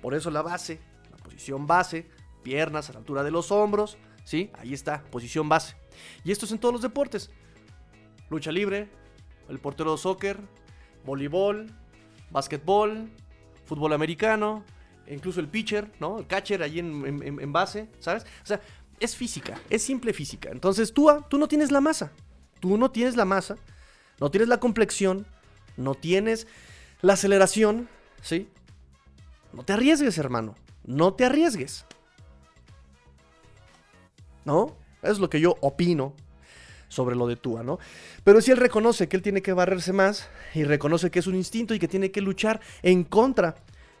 [0.00, 0.78] Por eso la base,
[1.10, 2.08] la posición base,
[2.46, 4.52] piernas a la altura de los hombros, ¿sí?
[4.56, 5.74] Ahí está, posición base.
[6.22, 7.28] Y esto es en todos los deportes.
[8.30, 8.88] Lucha libre,
[9.48, 10.38] el portero de soccer,
[11.04, 11.74] voleibol,
[12.30, 13.10] básquetbol,
[13.64, 14.62] fútbol americano,
[15.08, 16.20] incluso el pitcher, ¿no?
[16.20, 18.22] El catcher allí en, base, ¿sabes?
[18.44, 18.60] O sea,
[19.00, 20.48] es física, es simple física.
[20.52, 22.12] Entonces tú, tú no tienes la masa,
[22.60, 23.56] tú no tienes la masa,
[24.20, 25.26] no tienes la complexión,
[25.76, 26.46] no tienes
[27.02, 27.88] la aceleración,
[28.22, 28.48] ¿sí?
[29.52, 30.54] No te arriesgues, hermano.
[30.84, 31.86] No te arriesgues.
[34.46, 34.78] ¿No?
[35.02, 36.14] Es lo que yo opino
[36.88, 37.78] sobre lo de Tua, ¿no?
[38.24, 41.34] Pero si él reconoce que él tiene que barrerse más y reconoce que es un
[41.34, 43.56] instinto y que tiene que luchar en contra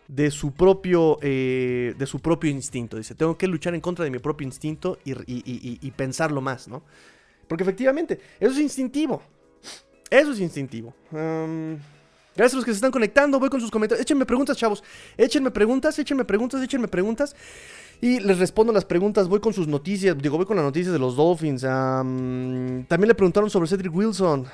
[0.08, 2.96] de su propio, eh, de su propio instinto.
[2.96, 6.82] Dice, tengo que luchar en contra de mi propio instinto y, pensarlo más, ¿no?
[7.48, 9.22] Porque efectivamente, eso es instintivo.
[10.08, 10.94] Eso es instintivo.
[11.10, 13.40] gracias a los que se están conectando.
[13.40, 14.02] Voy con sus comentarios.
[14.04, 14.84] Échenme preguntas, chavos.
[15.16, 17.34] Échenme preguntas, échenme preguntas, échenme preguntas.
[18.00, 19.28] Y les respondo las preguntas.
[19.28, 20.16] Voy con sus noticias.
[20.18, 21.62] Digo, voy con las noticias de los Dolphins.
[21.62, 24.46] también le preguntaron sobre Cedric Wilson.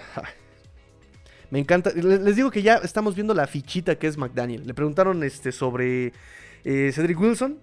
[1.50, 1.90] me encanta.
[1.90, 4.66] Les digo que ya estamos viendo la fichita que es McDaniel.
[4.66, 6.12] Le preguntaron este, sobre
[6.64, 7.58] eh, Cedric Wilson.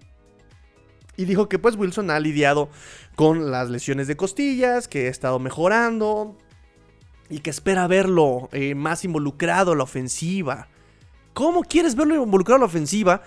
[1.15, 2.69] Y dijo que pues Wilson ha lidiado
[3.15, 6.37] con las lesiones de costillas, que ha estado mejorando
[7.29, 10.69] y que espera verlo eh, más involucrado en la ofensiva.
[11.33, 13.21] ¿Cómo quieres verlo involucrado en la ofensiva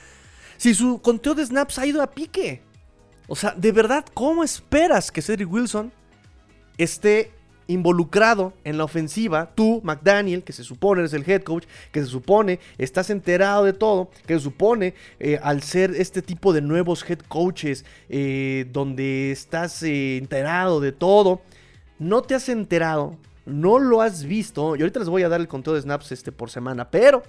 [0.63, 2.63] si su conteo de snaps ha ido a pique?
[3.27, 5.93] O sea, de verdad, ¿cómo esperas que Cedric Wilson
[6.79, 7.33] esté
[7.67, 12.07] involucrado en la ofensiva, tú, McDaniel, que se supone eres el head coach, que se
[12.07, 17.05] supone estás enterado de todo, que se supone eh, al ser este tipo de nuevos
[17.11, 21.43] head coaches, eh, donde estás eh, enterado de todo,
[21.99, 25.49] no te has enterado, no lo has visto, y ahorita les voy a dar el
[25.49, 27.25] conteo de snaps este, por semana, pero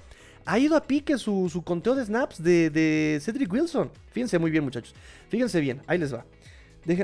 [0.46, 3.90] ha ido a pique su, conteo de snaps de, Cedric Wilson.
[4.12, 4.94] Fíjense muy bien muchachos,
[5.30, 6.26] fíjense bien, ahí les va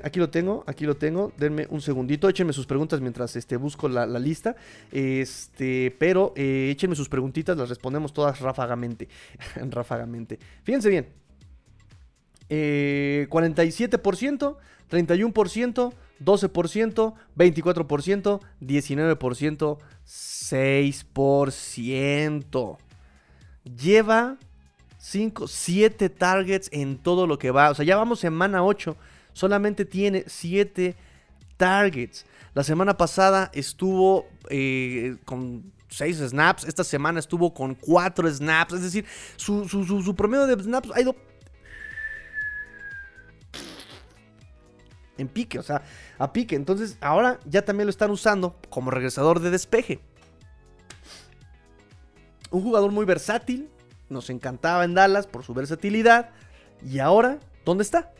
[0.03, 1.31] aquí lo tengo, aquí lo tengo.
[1.37, 4.55] Denme un segundito, échenme sus preguntas mientras este, busco la, lista.
[4.91, 9.07] Este, pero eh, échenme sus preguntitas, las respondemos todas ráfagamente.
[9.69, 10.39] ráfagamente.
[10.63, 11.07] Fíjense bien.
[12.49, 14.57] 47%,
[14.89, 22.77] 31%, 12%, 24%, 19%, 6%.
[23.63, 24.37] Lleva
[24.97, 27.69] 5, 7 targets en todo lo que va.
[27.69, 28.95] O sea, ya vamos semana 8
[29.33, 30.95] solamente tiene 7
[31.57, 32.25] targets.
[32.53, 38.81] La semana pasada estuvo eh, con 6 snaps, esta semana estuvo con 4 snaps, es
[38.81, 39.05] decir,
[39.37, 41.15] su, promedio de snaps ha ido
[45.17, 45.81] en pique, o sea,
[46.17, 46.55] a pique.
[46.55, 49.99] Entonces, ahora ya también lo están usando como regresador de despeje.
[52.51, 53.69] Un jugador muy versátil,
[54.09, 56.29] nos encantaba en Dallas por su versatilidad.
[56.83, 58.11] Y ahora, ¿dónde está?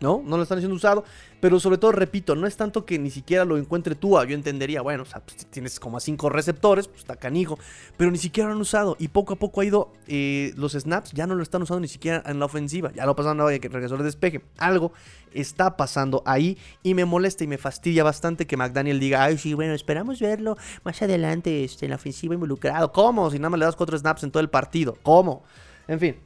[0.00, 0.22] ¿No?
[0.24, 1.04] No lo están haciendo usado.
[1.40, 4.12] Pero sobre todo, repito, no es tanto que ni siquiera lo encuentre tú.
[4.24, 7.58] Yo entendería, bueno, o sea, pues, tienes como a cinco receptores, pues está canijo.
[7.96, 8.96] Pero ni siquiera lo han usado.
[8.98, 9.92] Y poco a poco ha ido.
[10.06, 12.92] Eh, los snaps ya no lo están usando ni siquiera en la ofensiva.
[12.92, 14.42] Ya lo pasaron ahora que regresó el despeje.
[14.56, 14.92] Algo
[15.34, 16.56] está pasando ahí.
[16.82, 20.56] Y me molesta y me fastidia bastante que McDaniel diga, ay, sí, bueno, esperamos verlo
[20.82, 22.92] más adelante este, en la ofensiva involucrado.
[22.92, 23.30] ¿Cómo?
[23.30, 24.96] Si nada más le das cuatro snaps en todo el partido.
[25.02, 25.44] ¿Cómo?
[25.88, 26.16] En fin.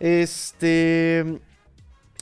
[0.00, 1.40] Este.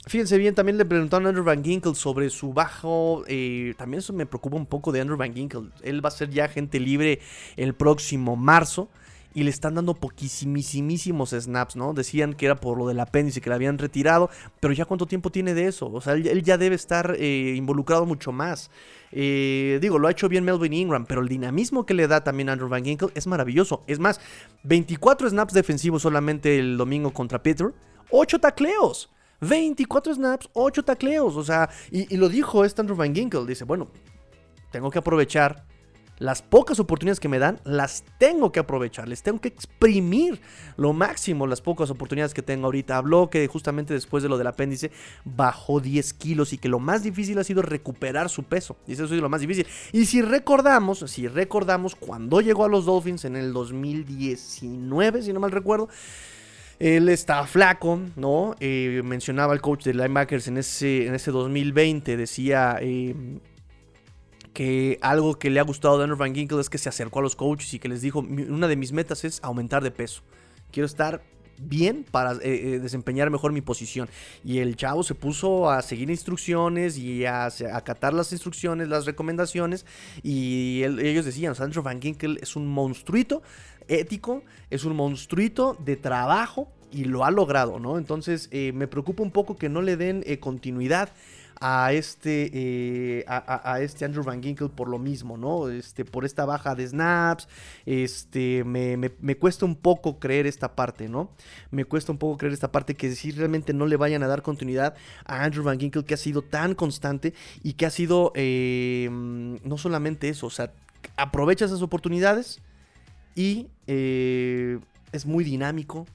[0.07, 3.23] Fíjense bien, también le preguntaron a Andrew Van Ginkle sobre su bajo.
[3.27, 5.69] Eh, también eso me preocupa un poco de Andrew Van Ginkle.
[5.81, 7.19] Él va a ser ya agente libre
[7.57, 8.87] el próximo marzo.
[9.33, 11.93] Y le están dando poquísimísimos snaps, ¿no?
[11.93, 14.29] Decían que era por lo del apéndice que le habían retirado.
[14.61, 15.91] Pero ya cuánto tiempo tiene de eso.
[15.91, 18.69] O sea, él, ya debe estar eh, involucrado mucho más.
[19.11, 22.47] Eh, digo, lo ha hecho bien Melvin Ingram, pero el dinamismo que le da también
[22.47, 23.83] Andrew Van Ginkle es maravilloso.
[23.87, 24.21] Es más,
[24.63, 27.73] 24 snaps defensivos solamente el domingo contra Peter.
[28.11, 29.09] 8 tacleos.
[29.41, 31.35] 24 snaps, 8 tacleos.
[31.35, 33.45] O sea, y, lo dijo este Andrew Van Ginkle.
[33.45, 33.87] Dice, bueno,
[34.71, 35.65] tengo que aprovechar
[36.17, 40.39] las pocas oportunidades que me dan, las tengo que aprovechar, les tengo que exprimir
[40.77, 42.97] lo máximo las pocas oportunidades que tengo ahorita.
[42.97, 44.91] Habló que justamente después de lo del apéndice
[45.25, 48.77] bajó 10 kilos y que lo más difícil ha sido recuperar su peso.
[48.87, 49.67] Y eso es lo más difícil.
[49.91, 55.39] Y si recordamos, si recordamos cuando llegó a los Dolphins en el 2019, si no
[55.39, 55.89] mal recuerdo,
[56.79, 58.55] él está flaco, ¿no?
[58.59, 63.39] Eh, mencionaba el coach de linebackers en ese, en ese 2020, decía em,
[64.53, 67.21] que algo que le ha gustado a Daniel Van Ginkle es que se acercó a
[67.21, 70.21] los coaches y que les dijo, una de mis metas es aumentar de peso.
[70.71, 71.21] Quiero estar
[71.57, 74.09] bien para eh, eh, desempeñar mejor mi posición.
[74.43, 79.85] Y el chavo se puso a seguir instrucciones y a, acatar las instrucciones, las recomendaciones.
[80.23, 83.41] Y ellos decían, Sandro Van Ginkel es un monstruito
[83.87, 87.97] ético, es un monstruito de trabajo y lo ha logrado, ¿no?
[87.97, 91.09] Entonces eh, me preocupa un poco que no le den eh, continuidad
[91.61, 95.69] a este, eh, a, este Andrew Van Ginkle por lo mismo, ¿no?
[95.69, 97.47] Este, por esta baja de snaps,
[97.85, 101.29] este, me, me, cuesta un poco creer esta parte, ¿no?
[101.71, 104.41] Me cuesta un poco creer esta parte que si realmente no le vayan a dar
[104.41, 104.95] continuidad
[105.25, 110.27] a Andrew Van Ginkle que ha sido tan constante y que ha sido no solamente
[110.27, 110.73] eso, o sea,
[111.15, 112.61] aprovecha esas oportunidades
[113.35, 114.79] y eh,
[115.11, 116.07] es muy dinámico.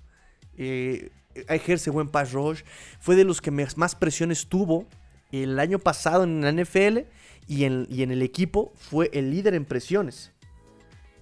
[0.57, 1.11] Eh,
[1.49, 2.63] ejerce buen pass rush.
[2.99, 4.87] Fue de los que más presiones tuvo
[5.31, 7.01] el año pasado en la NFL
[7.47, 8.73] y en, y en el equipo.
[8.75, 10.33] Fue el líder en presiones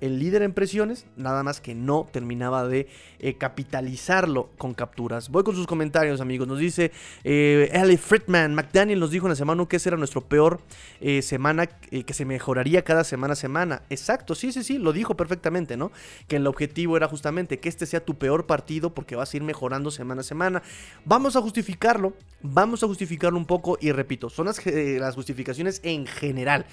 [0.00, 5.28] el líder en presiones, nada más que no terminaba de eh, capitalizarlo con capturas.
[5.28, 6.46] Voy con sus comentarios, amigos.
[6.46, 6.92] Nos dice
[7.24, 10.60] eh, Ellie Friedman, McDaniel nos dijo en la semana que esa era nuestro peor
[11.00, 13.82] eh, semana, eh, que se mejoraría cada semana a semana.
[13.90, 15.90] Exacto, sí, sí, sí, lo dijo perfectamente, ¿no?
[16.28, 19.42] Que el objetivo era justamente que este sea tu peor partido porque vas a ir
[19.42, 20.62] mejorando semana a semana.
[21.04, 26.06] Vamos a justificarlo, vamos a justificarlo un poco y repito, son las, las justificaciones en
[26.06, 26.66] general.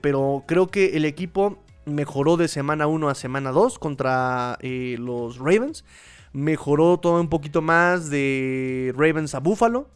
[0.00, 5.38] pero creo que el equipo mejoró de semana 1 a semana 2 contra eh, los
[5.38, 5.84] Ravens.
[6.32, 9.88] Mejoró todo un poquito más de Ravens a Buffalo.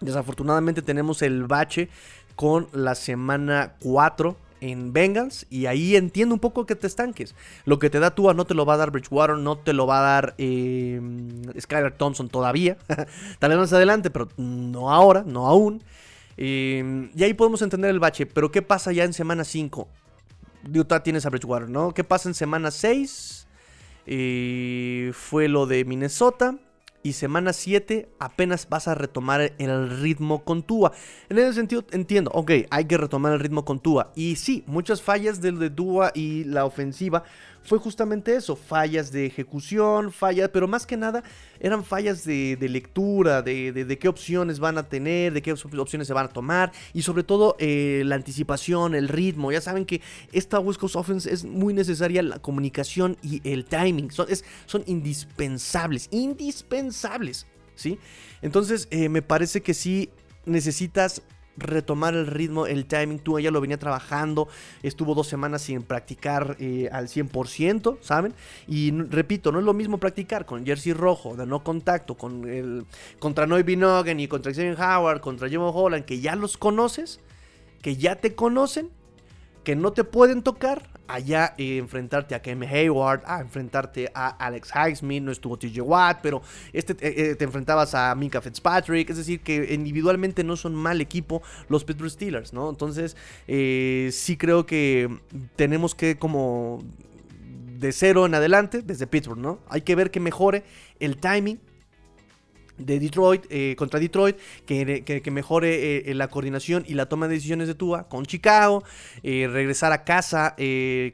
[0.00, 1.88] Desafortunadamente tenemos el bache
[2.36, 7.34] con la semana 4 en Bengals y ahí entiendo un poco que te estanques.
[7.64, 9.86] Lo que te da Tua no te lo va a dar Bridgewater, no te lo
[9.86, 11.00] va a dar eh,
[11.58, 12.76] Skyler Thompson todavía.
[13.38, 15.82] Tal vez más adelante, pero no ahora, no aún.
[16.36, 19.88] Eh, y ahí podemos entender el bache, pero ¿qué pasa ya en semana 5?
[20.74, 21.92] Utah tienes a Bridgewater, ¿no?
[21.94, 23.46] ¿Qué pasa en semana 6?
[24.06, 26.56] Eh, fue lo de Minnesota.
[27.02, 30.92] Y semana 7 apenas vas a retomar el ritmo con Tua.
[31.28, 34.12] En ese sentido entiendo, ok, hay que retomar el ritmo con Tua.
[34.16, 37.22] Y sí, muchas fallas del de Tua y la ofensiva
[37.68, 41.22] fue justamente eso, fallas de ejecución, fallas, pero más que nada
[41.60, 46.26] eran fallas de, lectura, de, qué opciones van a tener, de qué opciones se van
[46.26, 49.52] a tomar y sobre todo eh, la anticipación, el ritmo.
[49.52, 50.00] Ya saben que
[50.32, 54.26] esta West Coast Offense es muy necesaria la comunicación y el timing, son,
[54.66, 57.98] son indispensables, indispensables, ¿sí?
[58.40, 60.10] Entonces eh, me parece que sí
[60.46, 61.22] necesitas
[61.58, 63.18] retomar el ritmo, el timing.
[63.18, 64.48] Tú ella lo venía trabajando,
[64.82, 68.34] estuvo dos semanas sin practicar eh, al 100%, ¿saben?
[68.66, 72.86] Y repito, no es lo mismo practicar con jersey rojo, de no contacto, con el,
[73.18, 77.20] contra Noy Binogen y contra Xavier Howard, contra Jimmy Holland, que ya los conoces,
[77.82, 78.90] que ya te conocen,
[79.64, 84.70] que no te pueden tocar, allá eh, enfrentarte a Kem Hayward, a enfrentarte a Alex
[84.74, 86.42] Highsmith, no estuvo TJ Watt, pero
[86.72, 91.00] este eh, eh, te enfrentabas a Minka Fitzpatrick, es decir, que individualmente no son mal
[91.00, 92.68] equipo los Pittsburgh Steelers, ¿no?
[92.68, 93.16] Entonces,
[93.46, 95.08] sí creo que
[95.56, 96.80] tenemos que como
[97.78, 99.60] de cero en adelante, desde Pittsburgh, ¿no?
[99.68, 100.64] Hay que ver que mejore
[101.00, 101.60] el timing,
[102.78, 104.36] de Detroit eh, contra Detroit,
[104.66, 108.84] que, mejore eh, la coordinación y la toma de decisiones de Tua con Chicago,
[109.22, 110.54] eh, regresar a casa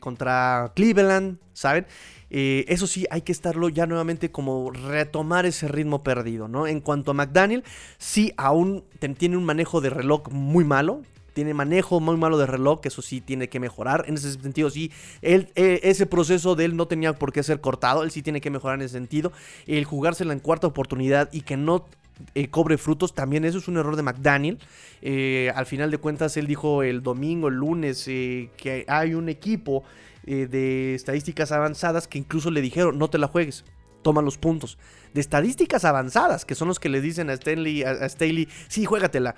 [0.00, 1.86] contra Cleveland, ¿saben?
[2.30, 6.66] eso sí, hay que estarlo ya nuevamente como retomar ese ritmo perdido, ¿no?
[6.66, 7.62] En cuanto a McDaniel,
[7.96, 8.82] sí, aún
[9.16, 11.02] tiene un manejo de reloj muy malo,
[11.34, 14.04] tiene manejo muy malo de reloj, que eso sí tiene que mejorar.
[14.08, 17.60] En ese sentido, sí, él, eh, ese proceso de él no tenía por qué ser
[17.60, 19.32] cortado, él sí tiene que mejorar en ese sentido.
[19.66, 21.84] El jugársela en cuarta oportunidad y que no
[22.34, 23.14] eh, cobre frutos.
[23.14, 24.58] También eso es un error de McDaniel.
[25.02, 29.82] Eh, al final de cuentas, él dijo el domingo, el lunes, que hay un equipo
[30.24, 33.64] de estadísticas avanzadas que incluso le dijeron, no te la juegues.
[34.02, 34.78] Toma los puntos.
[35.12, 39.34] De estadísticas avanzadas, que son los que le dicen a Stanley, a, Staley, sí, juégatela.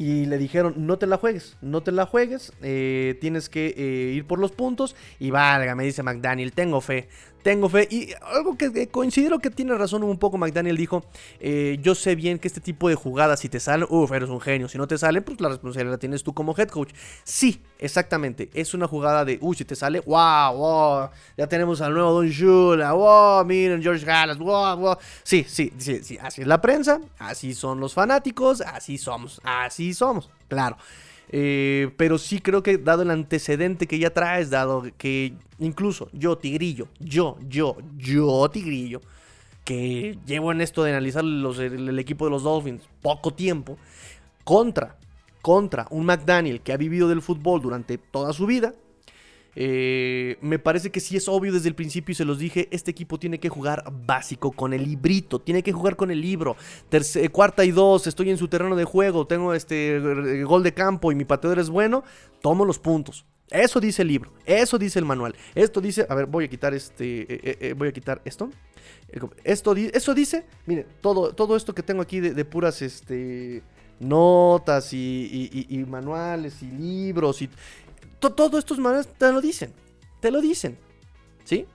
[0.00, 4.14] Y le dijeron, no te la juegues, no te la juegues, eh, tienes que eh,
[4.14, 4.96] ir por los puntos.
[5.18, 7.10] Y valga, me dice McDaniel, tengo fe,
[7.42, 7.88] tengo fe.
[7.90, 11.04] Y algo que, considero que tiene razón un poco McDaniel dijo,
[11.38, 14.40] eh, yo sé bien que este tipo de jugadas si te salen, uff, eres un
[14.40, 14.68] genio.
[14.68, 16.92] Si no te salen, pues la responsabilidad la tienes tú como head coach.
[17.24, 18.50] Sí, exactamente.
[18.54, 21.10] Es una jugada de, uy, si te sale, wow, wow.
[21.36, 24.96] Ya tenemos al nuevo Don Shula, wow, miren, George Gallas, wow, wow.
[25.22, 29.94] Sí, sí, sí, sí, así es la prensa, así son los fanáticos, así somos, así
[29.94, 30.76] somos, claro.
[31.32, 36.36] Eh, pero sí creo que dado el antecedente que ya traes, dado que incluso yo,
[36.36, 39.00] Tigrillo, yo, yo, yo, Tigrillo,
[39.64, 43.78] que llevo en esto de analizar el, equipo de los Dolphins poco tiempo,
[44.42, 44.96] contra,
[45.40, 48.74] contra un McDaniel que ha vivido del fútbol durante toda su vida,
[49.56, 52.90] eh, me parece que sí es obvio desde el principio y se los dije, este
[52.90, 56.56] equipo tiene que jugar básico con el librito, tiene que jugar con el libro.
[57.32, 59.98] cuarta y dos, estoy en su terreno de juego, tengo este
[60.44, 62.04] gol de campo y mi pateador es bueno,
[62.40, 63.24] tomo los puntos.
[63.50, 65.34] Eso dice el libro, eso dice el manual.
[65.56, 68.50] Esto dice, a ver, voy a quitar este, eh, eh, voy a quitar esto.
[69.42, 73.62] Esto, eso dice, miren, todo, todo esto que tengo aquí de, puras, este,
[73.98, 77.50] notas y, manuales y libros y
[78.20, 79.72] todos estos manes te lo dicen.
[80.20, 80.78] Te lo dicen.
[81.44, 81.66] ¿Sí?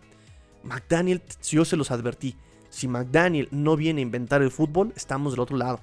[0.64, 2.36] McDaniel, yo se los advertí.
[2.70, 5.80] Si McDaniel no viene a inventar el fútbol, estamos del otro lado.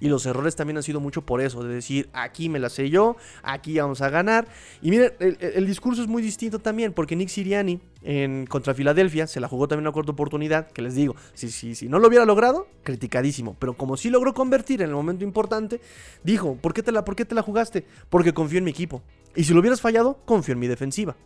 [0.00, 2.90] Y los errores también han sido mucho por eso, de decir, aquí me la sé
[2.90, 4.48] yo, aquí vamos a ganar.
[4.82, 9.40] Y miren, el, discurso es muy distinto también, porque Nick Siriani en, contra Filadelfia se
[9.40, 12.24] la jugó también una corta oportunidad, que les digo, si, si, si no lo hubiera
[12.24, 13.56] logrado, criticadísimo.
[13.58, 15.80] Pero como sí logró convertir en el momento importante,
[16.24, 17.86] dijo, ¿por qué te la, por qué te la jugaste?
[18.10, 19.02] Porque confío en mi equipo.
[19.36, 21.16] Y si lo hubieras fallado, confío en mi defensiva.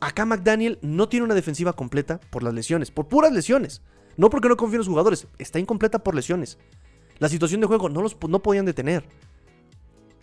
[0.00, 3.82] Acá McDaniel no tiene una defensiva completa por las lesiones, por puras lesiones.
[4.16, 6.58] No porque no confíe en los jugadores, está incompleta por lesiones.
[7.20, 9.04] La situación de juego no los no podían detener.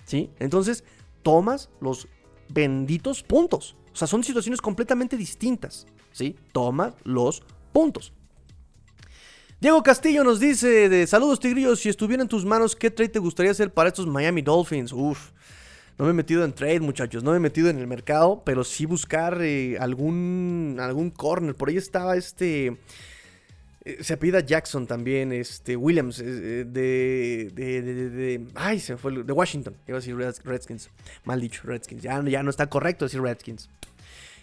[0.05, 0.29] ¿Sí?
[0.39, 0.83] Entonces,
[1.23, 2.07] tomas los
[2.49, 3.75] benditos puntos.
[3.93, 5.87] O sea, son situaciones completamente distintas.
[6.11, 6.35] ¿Sí?
[6.51, 8.11] Toma los puntos.
[9.59, 13.19] Diego Castillo nos dice de saludos tigrillos, si estuviera en tus manos, ¿qué trade te
[13.19, 14.93] gustaría hacer para estos Miami Dolphins?
[14.93, 15.31] Uf,
[15.97, 18.63] no me he metido en trade muchachos, no me he metido en el mercado, pero
[18.63, 21.55] sí buscar eh, algún, algún corner.
[21.55, 22.77] Por ahí estaba este...
[23.87, 29.31] Eh, se apellida Jackson también, este, Williams, eh, de, de, de, Ay, se fue, de
[29.31, 29.77] Washington.
[29.87, 30.89] Iba a decir Redskins.
[31.23, 32.01] Mal dicho, Redskins.
[32.01, 33.69] Ya, ya no está correcto decir Redskins.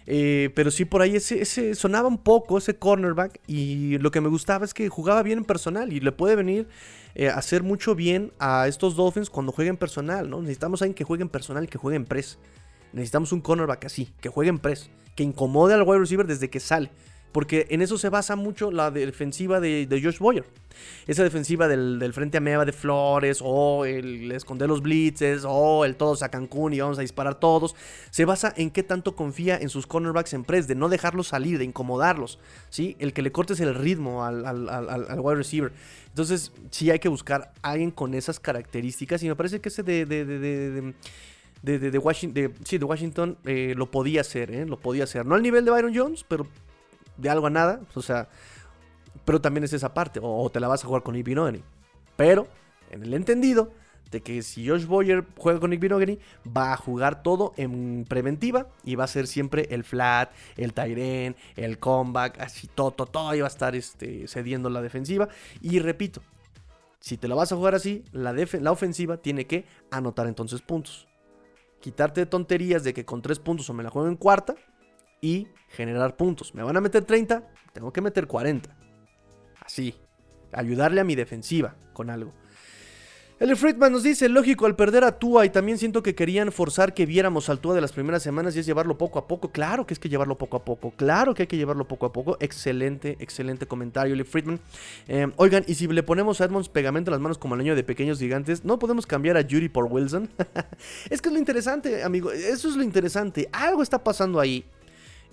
[0.06, 3.38] Eh, pero sí, por ahí ese, ese sonaba un poco ese cornerback.
[3.46, 5.92] Y lo que me gustaba es que jugaba bien en personal.
[5.92, 6.66] Y le puede venir
[7.14, 10.30] a hacer mucho bien a estos Dolphins cuando jueguen personal.
[10.30, 10.40] ¿no?
[10.40, 12.38] Necesitamos a alguien que juegue en personal y que juegue en press.
[12.94, 14.88] Necesitamos un cornerback así, que juegue en press.
[15.14, 16.90] Que incomode al wide receiver desde que sale.
[17.34, 20.44] Porque en eso se basa mucho la defensiva de, Josh Boyer.
[21.08, 25.96] Esa defensiva del, frente a meva de Flores, o el esconder los blitzes, o el
[25.96, 27.74] todos a Cancún y vamos a disparar todos.
[28.12, 31.58] Se basa en qué tanto confía en sus cornerbacks en press, de no dejarlos salir,
[31.58, 32.38] de incomodarlos.
[32.70, 32.94] ¿sí?
[33.00, 35.72] El que le cortes el ritmo al, wide receiver.
[36.10, 39.24] Entonces, sí hay que buscar a alguien con esas características.
[39.24, 40.06] Y me parece que ese de,
[41.64, 44.66] de Washington, sí, de Washington eh, lo podía hacer, ¿eh?
[44.66, 45.26] lo podía hacer.
[45.26, 46.46] No al nivel de Byron Jones, pero
[47.16, 47.80] de algo a nada.
[47.94, 48.28] O sea,
[49.24, 50.20] pero también es esa parte.
[50.22, 51.28] O, te la vas a jugar con Nick
[52.16, 52.46] Pero,
[52.90, 53.72] en el entendido
[54.10, 55.82] de que si Josh Boyer juega con Nick
[56.46, 61.34] va a jugar todo en preventiva y va a ser siempre el flat, el Tyren,
[61.56, 65.28] el comeback, así todo, todo, todo, y va a estar este, cediendo la defensiva.
[65.60, 66.22] Y repito,
[67.00, 71.08] si te la vas a jugar así, la, la ofensiva tiene que anotar entonces puntos.
[71.80, 74.54] Quitarte de tonterías de que con tres puntos o me la juego en cuarta
[75.24, 76.54] y generar puntos.
[76.54, 78.76] Me van a meter 30, tengo que meter 40.
[79.64, 79.94] Así.
[80.52, 82.34] Ayudarle a mi defensiva con algo.
[83.40, 86.94] El Friedman nos dice, lógico, al perder a Tua y también siento que querían forzar
[86.94, 89.50] que viéramos al Tua de las primeras semanas y es llevarlo poco a poco.
[89.50, 92.12] Claro que es que llevarlo poco a poco, claro que hay que llevarlo poco a
[92.12, 92.36] poco.
[92.38, 94.60] Excelente, excelente comentario, El Friedman.
[95.08, 97.74] Eh, oigan, y si le ponemos a Edmonds pegamento en las manos como el año
[97.74, 100.28] de pequeños gigantes, ¿no podemos cambiar a Judy por Wilson?
[101.10, 103.48] es que es lo interesante, amigo, eso es lo interesante.
[103.52, 104.64] Algo está pasando ahí.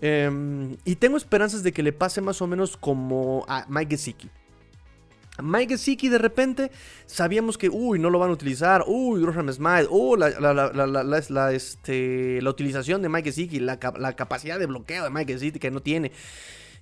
[0.01, 4.29] Em, y tengo esperanzas de que le pase más o menos como a Mike Gesicki.
[5.41, 6.71] Mike Gesicki de repente
[7.05, 12.41] sabíamos que, uy, no lo van a utilizar, uy, Graham Smith, uy, la, la, este,
[12.41, 16.11] la, utilización de Mike Gesicki, la, capacidad de bloqueo de Mike Gesicki que no tiene.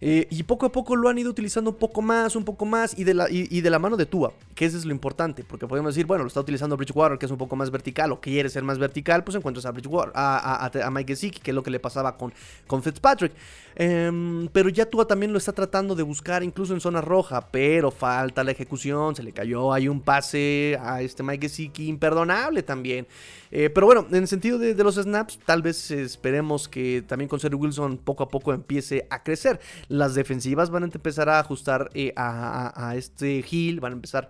[0.02, 2.97] Eh, y poco a poco lo han ido utilizando un poco más, un poco más,
[2.97, 5.68] y de la, y, de la mano de Tua, que eso es lo importante, porque
[5.68, 8.50] podemos decir, bueno, lo está utilizando Bridgewater, que es un poco más vertical, o quiere
[8.50, 11.72] ser más vertical, pues encuentras a Bridgewater, a, a, Mike Gesicki, que es lo que
[11.72, 12.34] le pasaba con,
[12.66, 13.34] con Fitzpatrick.
[13.76, 17.91] Em, pero ya Tua también lo está tratando de buscar, incluso en zona roja, pero
[17.91, 23.06] falta la ejecución, se le cayó, hay un pase a este Mike Gesicki imperdonable también.
[23.52, 27.39] Eh, pero bueno, en el sentido de, los snaps, tal vez esperemos que también con
[27.39, 29.60] Cedric Wilson poco a poco empiece a crecer.
[29.88, 34.30] Las defensivas van a empezar a ajustar eh, a, este Hill, van a empezar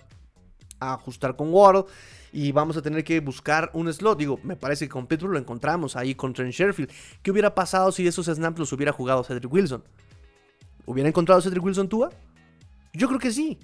[0.80, 1.86] a ajustar con Waddle.
[2.32, 4.20] Y vamos a tener que buscar un slot.
[4.20, 6.92] Digo, me parece que con Pittsburgh lo encontramos ahí con Trent Sherfield.
[7.24, 9.84] ¿Qué hubiera pasado si esos snaps los hubiera jugado Cedric Wilson?
[10.86, 12.12] ¿Hubiera encontrado Cedric Wilson Tua?
[12.94, 13.58] Yo creo que sí.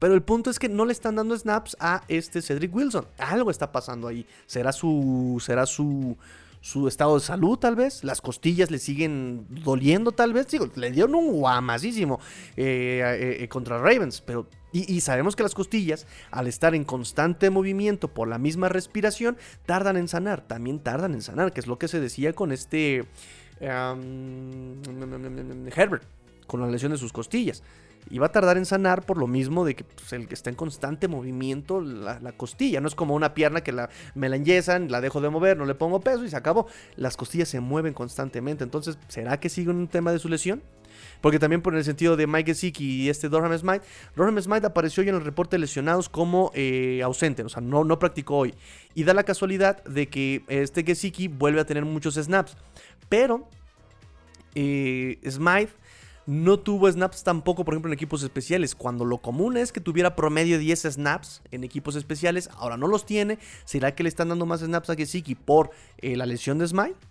[0.00, 3.06] Pero el punto es que no le están dando snaps a este Cedric Wilson.
[3.18, 4.26] Algo está pasando ahí.
[4.46, 5.40] ¿Será su.
[5.44, 6.16] será su.
[6.62, 8.02] su estado de salud, tal vez?
[8.02, 10.48] ¿Las costillas le siguen doliendo, tal vez?
[10.48, 12.18] Digo, le dieron un guamasísimo
[12.56, 18.08] eh, eh, contra Ravens, pero y, sabemos que las costillas, al estar en constante movimiento
[18.08, 19.36] por la misma respiración,
[19.66, 20.46] tardan en sanar.
[20.46, 23.04] También tardan en sanar, que es lo que se decía con este
[23.60, 24.74] Herbert,
[26.46, 27.62] con la lesión de sus costillas
[28.08, 30.50] y va a tardar en sanar por lo mismo de que pues, el que está
[30.50, 32.80] en constante movimiento la, costilla.
[32.80, 35.66] No es como una pierna que la, me la enyesan, la dejo de mover, no
[35.66, 36.66] le pongo peso y se acabó.
[36.96, 38.64] Las costillas se mueven constantemente.
[38.64, 40.62] Entonces, ¿será que sigue un tema de su lesión?
[41.20, 43.84] Porque también por el sentido de Mike Gesicki y este Dorham Smite,
[44.16, 47.84] Dorham Smite apareció hoy en el reporte de lesionados como eh, ausente, o sea, no,
[47.84, 48.54] no practicó hoy.
[48.94, 52.56] Y da la casualidad de que este Gesicki vuelve a tener muchos snaps.
[53.08, 53.48] Pero
[54.54, 55.18] eh,
[56.30, 58.76] no tuvo snaps tampoco, por ejemplo, en equipos especiales.
[58.76, 63.04] Cuando lo común es que tuviera promedio 10 snaps en equipos especiales, ahora no los
[63.04, 63.40] tiene.
[63.64, 67.09] ¿Será que le están dando más snaps a Gesicki por eh, la lesión de Smite?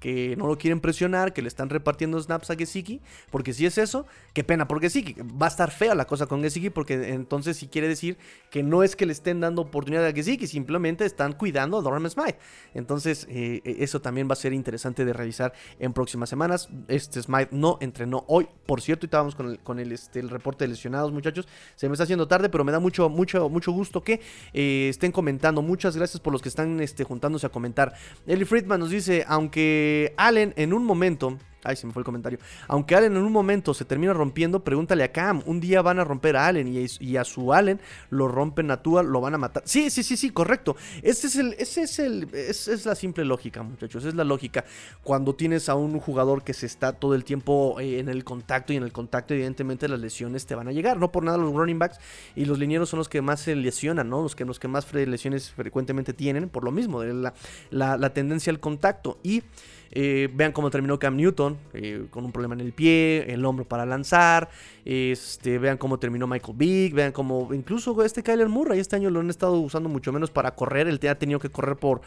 [0.00, 3.78] Que no lo quieren presionar, que le están repartiendo snaps a Gesicki, porque si es
[3.78, 5.16] eso, qué pena por Gesicki.
[5.20, 8.16] Va a estar fea la cosa con Gesicki, porque entonces sí quiere decir
[8.50, 12.08] que no es que le estén dando oportunidad a Gesicki, simplemente están cuidando a Dorham
[12.08, 12.38] Smite.
[12.74, 16.68] Entonces, eh, eso también va a ser interesante de revisar en próximas semanas.
[16.88, 21.12] Este Smite no entrenó hoy, por cierto, y estábamos con este, el reporte de lesionados,
[21.12, 21.48] muchachos.
[21.76, 24.20] Se me está haciendo tarde, pero me da mucho, mucho, mucho gusto que
[24.52, 25.62] eh, estén comentando.
[25.62, 27.94] Muchas gracias por los que están este, juntándose a comentar.
[28.26, 32.38] Eli Friedman nos dice, aunque Allen en un momento Ay, se me fue el comentario.
[32.68, 35.42] Aunque Allen en un momento se termina rompiendo, pregúntale a Cam.
[35.44, 37.80] Un día van a romper a Allen y, a su Allen
[38.10, 39.64] lo rompen a Tua, lo van a matar.
[39.66, 40.76] Sí, sí, sí, sí, correcto.
[41.02, 44.04] Ese es el, ese es el, es la simple lógica, muchachos.
[44.04, 44.64] Es la lógica.
[45.02, 48.72] Cuando tienes a un jugador que se está todo el tiempo eh, en el contacto
[48.72, 50.96] y en el contacto, evidentemente las lesiones te van a llegar.
[50.96, 51.98] No por nada los running backs
[52.36, 54.22] y los linieros son los que más se lesionan, ¿no?
[54.22, 57.34] Los que, los que más lesiones frecuentemente tienen, por lo mismo, de la,
[57.70, 59.18] la tendencia al contacto.
[59.24, 59.42] Y
[59.90, 63.64] Eh, vean cómo terminó Cam Newton, eh, con un problema en el pie, el hombro
[63.64, 64.48] para lanzar.
[64.84, 69.20] Este, vean cómo terminó Michael Big, vean cómo incluso este Kyler Murray este año lo
[69.20, 70.88] han estado usando mucho menos para correr.
[70.88, 72.00] Él ha tenido que correr por,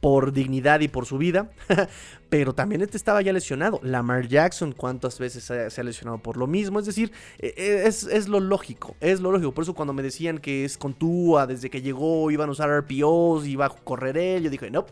[0.00, 1.50] por dignidad y por su vida.
[2.28, 3.80] Pero también este estaba ya lesionado.
[3.82, 6.80] Lamar Jackson, ¿cuántas veces se ha, lesionado por lo mismo?
[6.80, 9.52] Es decir, e, e, es, lo lógico, es lo lógico.
[9.52, 12.68] Por eso cuando me decían que es con Tua, desde que llegó iban a usar
[12.68, 14.86] RPOs, iba a correr él, yo dije, no,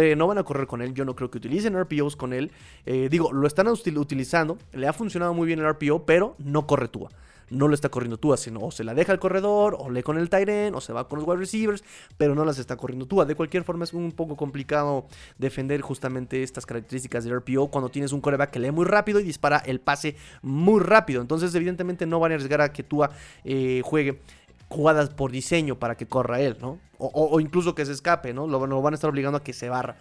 [0.00, 0.94] eh, no van a correr con él.
[0.98, 2.50] Yo no creo que utilicen RPOs con él.
[2.84, 6.88] Eh, digo, lo están utilizando, le ha funcionado muy bien el RPO, pero no corre
[6.88, 7.08] Tua
[7.50, 10.18] no lo está corriendo Tua, sino o se la deja al corredor, o lee con
[10.18, 11.82] el Tyren, o se va con los wide receivers,
[12.18, 13.24] pero no las está corriendo Tua.
[13.24, 15.06] De cualquier forma es un poco complicado
[15.38, 19.24] defender justamente estas características del RPO cuando tienes un coreback que lee muy rápido y
[19.24, 21.22] dispara el pase muy rápido.
[21.22, 23.10] Entonces evidentemente no van a arriesgar a que Tua
[23.44, 24.20] eh, juegue
[24.68, 26.78] jugadas por diseño para que corra él, ¿no?
[27.00, 28.48] O, incluso que se escape, ¿no?
[28.48, 29.96] Lo, van a estar obligando a que se barra.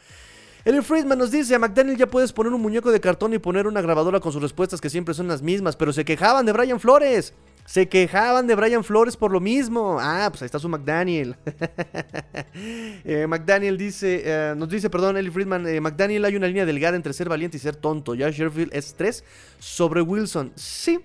[0.67, 3.67] El Friedman nos dice, a McDaniel ya puedes poner un muñeco de cartón y poner
[3.67, 6.77] una grabadora con sus respuestas que siempre son las mismas, pero se quejaban de Brian
[6.81, 7.33] Flores.
[7.65, 9.97] Se quejaban de Brian Flores por lo mismo.
[9.97, 11.37] Ah, pues ahí está su McDaniel.
[13.05, 16.97] Eh, McDaniel dice, eh, nos dice, perdón, Eli Friedman, eh, McDaniel hay una línea delgada
[16.97, 18.13] entre ser valiente y ser tonto.
[18.13, 19.23] Ya Sherfield es 3
[19.59, 20.51] sobre Wilson.
[20.55, 20.99] Sí.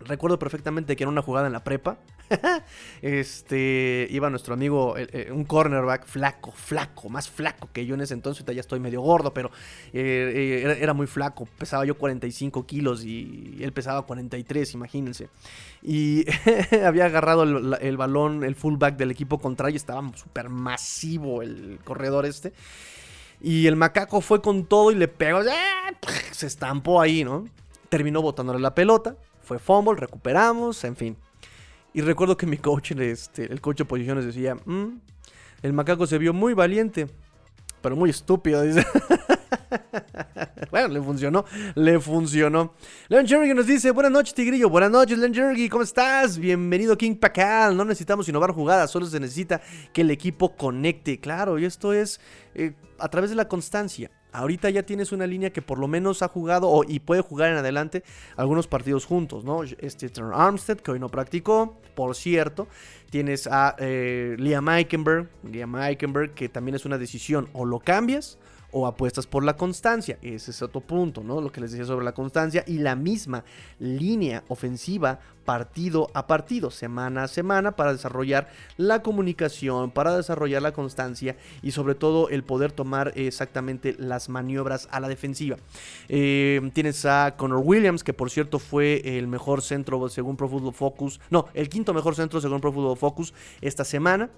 [0.00, 1.98] Recuerdo perfectamente que en una jugada en la prepa,
[3.02, 4.96] este, iba nuestro amigo,
[5.30, 9.32] un cornerback flaco, flaco, más flaco que yo en ese entonces, ya estoy medio gordo,
[9.32, 9.50] pero
[9.92, 15.28] eh, eh, era, muy flaco, pesaba yo 45 kilos y él pesaba 43, imagínense.
[15.82, 16.24] Y
[16.84, 22.52] había agarrado el, balón, el fullback del equipo contrario, estaba súper masivo el corredor este.
[23.40, 25.40] Y el macaco fue con todo y le pegó,
[26.30, 27.44] se estampó ahí, ¿no?
[27.90, 31.16] Terminó botándole la pelota, fue fumble, recuperamos, en fin.
[31.96, 35.00] Y recuerdo que mi coach, este, el coach de posiciones decía, mm,
[35.62, 37.06] el macaco se vio muy valiente,
[37.80, 38.86] pero muy estúpido, dice.
[40.70, 42.74] bueno, le funcionó, le funcionó.
[43.08, 46.36] Leon Jergy nos dice, buenas noches, Tigrillo, buenas noches, Leon Jergy, ¿cómo estás?
[46.36, 47.74] Bienvenido, King Pacal.
[47.74, 49.62] No necesitamos innovar jugadas, solo se necesita
[49.94, 51.18] que el equipo conecte.
[51.18, 52.20] Claro, y esto es
[52.54, 54.10] eh, a través de la constancia.
[54.36, 57.56] Ahorita ya tienes una línea que por lo menos ha jugado y puede jugar en
[57.56, 58.04] adelante
[58.36, 59.62] algunos partidos juntos, ¿no?
[59.62, 62.68] Este Armstead, que hoy no practicó, por cierto.
[63.08, 68.38] Tienes a eh, Liam Eikenberg, Liam Eikenberg, que también es una decisión, o lo cambias
[68.78, 70.18] o apuestas por la constancia.
[70.20, 71.40] Ese es otro punto, ¿no?
[71.40, 73.42] Lo que les decía sobre la constancia y la misma
[73.78, 80.72] línea ofensiva partido a partido, semana a semana, para desarrollar la comunicación, para desarrollar la
[80.72, 85.56] constancia y sobre todo el poder tomar exactamente las maniobras a la defensiva.
[86.10, 90.74] Eh, tienes a Connor Williams, que por cierto fue el mejor centro según Pro Football
[90.74, 94.28] Focus, no, el quinto mejor centro según Pro Football Focus esta semana.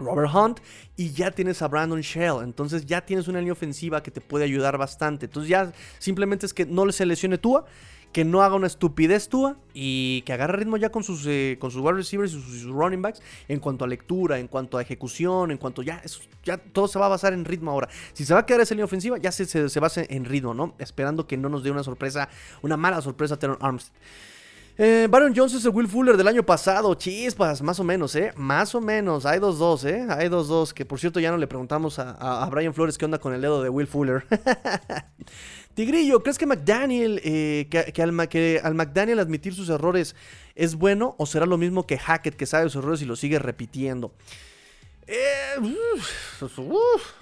[0.00, 0.60] Robert Hunt
[0.96, 2.42] y ya tienes a Brandon Shell.
[2.42, 5.26] Entonces ya tienes una línea ofensiva que te puede ayudar bastante.
[5.26, 7.66] Entonces ya simplemente es que no le seleccione Tua,
[8.12, 11.70] que no haga una estupidez Tua y que agarre ritmo ya con sus, eh, con
[11.70, 15.50] sus wide receivers y sus, running backs en cuanto a lectura, en cuanto a ejecución,
[15.50, 16.02] en cuanto ya,
[16.44, 17.88] ya todo se va a basar en ritmo ahora.
[18.12, 20.74] Si se va a quedar esa línea ofensiva, ya se, se, basa en ritmo, ¿no?
[20.78, 22.28] Esperando que no nos dé una sorpresa,
[22.62, 23.94] una mala sorpresa a Teron Armstead.
[24.78, 26.94] Eh, Baron Jones es el Will Fuller del año pasado.
[26.94, 28.32] Chispas, más o menos, ¿eh?
[28.36, 29.26] Más o menos.
[29.26, 30.06] Hay dos dos, ¿eh?
[30.08, 30.72] Hay dos dos.
[30.72, 33.62] Que por cierto ya no le preguntamos a, Brian Flores qué onda con el dedo
[33.62, 34.24] de Will Fuller.
[35.74, 40.16] Tigrillo, ¿crees que McDaniel, eh, que, al, McDaniel admitir sus errores
[40.54, 43.38] es bueno o será lo mismo que Hackett que sabe sus errores y lo sigue
[43.38, 44.12] repitiendo?
[45.06, 45.56] Eh,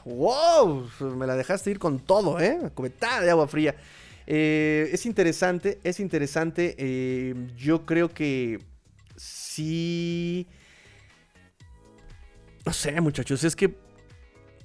[0.05, 2.71] wow, me la dejaste ir con todo, ¿eh?
[2.75, 3.75] Cometada de agua fría.
[4.31, 6.75] Eh, es interesante, es interesante.
[6.77, 8.59] Eh, yo creo que
[9.17, 10.47] sí...
[12.67, 13.75] No sé, muchachos, es que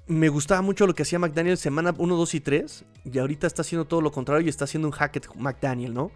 [0.05, 2.85] me gustaba mucho lo que hacía McDaniel semana 1, 2 y 3.
[3.05, 6.11] Y ahorita está haciendo todo lo contrario y está haciendo un Hackett McDaniel, ¿no?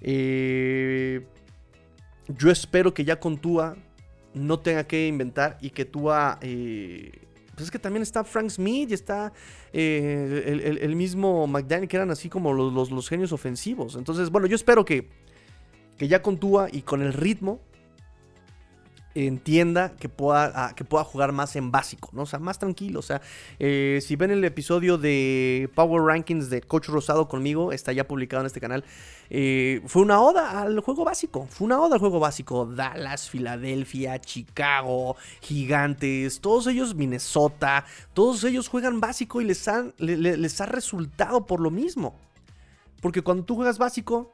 [0.00, 1.24] Eh,
[2.26, 3.76] yo espero que ya con Tua
[4.34, 6.40] no tenga que inventar y que Tua
[7.56, 9.32] pues es que también está Frank Smith y está
[9.72, 13.96] eh, el, mismo McDaniel, que eran así como los, los, genios ofensivos.
[13.96, 15.08] Entonces, bueno, yo espero que,
[15.96, 17.60] que ya con Tua y con el ritmo
[19.16, 22.22] entienda que pueda, ah, que pueda jugar más en básico, ¿no?
[22.22, 23.00] O sea, más tranquilo.
[23.00, 23.22] O sea,
[23.58, 28.42] eh, si ven el episodio de Power Rankings de Coach Rosado conmigo, está ya publicado
[28.42, 28.84] en este canal.
[29.30, 31.46] Eh, fue una oda al juego básico.
[31.48, 32.66] Fue una oda al juego básico.
[32.66, 40.60] Dallas, Filadelfia, Chicago, Gigantes, todos ellos, Minnesota, todos ellos juegan básico y les, han, les
[40.60, 42.14] ha resultado por lo mismo.
[43.00, 44.32] Porque cuando tú juegas básico,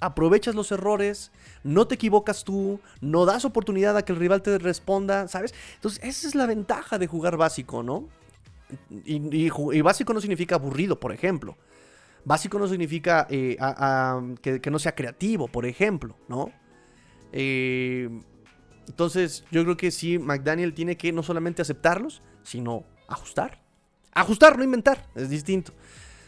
[0.00, 1.30] aprovechas los errores,
[1.62, 5.54] no te equivocas tú, no das oportunidad a que el rival te responda, ¿sabes?
[5.76, 8.08] Entonces, esa es la ventaja de jugar básico, ¿no?
[9.04, 11.56] Y, básico no significa aburrido, por ejemplo.
[12.24, 13.56] Básico no significa eh,
[14.40, 16.50] que, no sea creativo, por ejemplo, ¿no?
[17.32, 18.08] Eh,
[18.88, 23.60] entonces, yo creo que sí, McDaniel tiene que no solamente aceptarlos, sino ajustar.
[24.12, 25.72] Ajustar, no inventar, es distinto.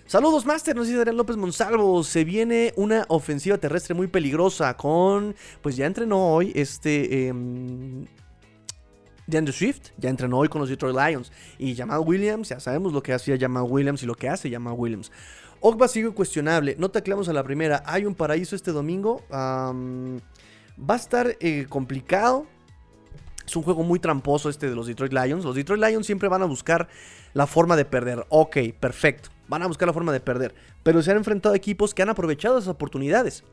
[0.09, 2.05] Saludos, Master, nos dice Adrián López Monsalvo.
[2.05, 5.35] Se viene una ofensiva terrestre muy peligrosa con.
[5.63, 7.29] Pues ya entrenó hoy este.
[7.29, 7.35] Eh,
[9.27, 11.33] DeAndre Swift ya entrenó hoy con los Detroit Lions.
[11.59, 14.75] Y Jamal Williams, ya sabemos lo que hacía Jamal Williams y lo que hace Jamal
[14.77, 15.11] Williams.
[15.59, 16.77] Ogba sigue cuestionable.
[16.79, 17.83] No tacleamos a la primera.
[17.85, 19.25] Hay un paraíso este domingo.
[19.33, 19.75] va
[20.89, 22.47] a estar eh, complicado.
[23.45, 25.45] Es un juego muy tramposo este de los Detroit Lions.
[25.45, 26.87] Los Detroit Lions siempre van a buscar
[27.35, 28.25] la forma de perder.
[28.29, 29.36] Ok, perfecto.
[29.49, 30.55] Van a buscar la forma de perder.
[30.83, 33.45] Pero se han enfrentado a equipos que han aprovechado esas oportunidades.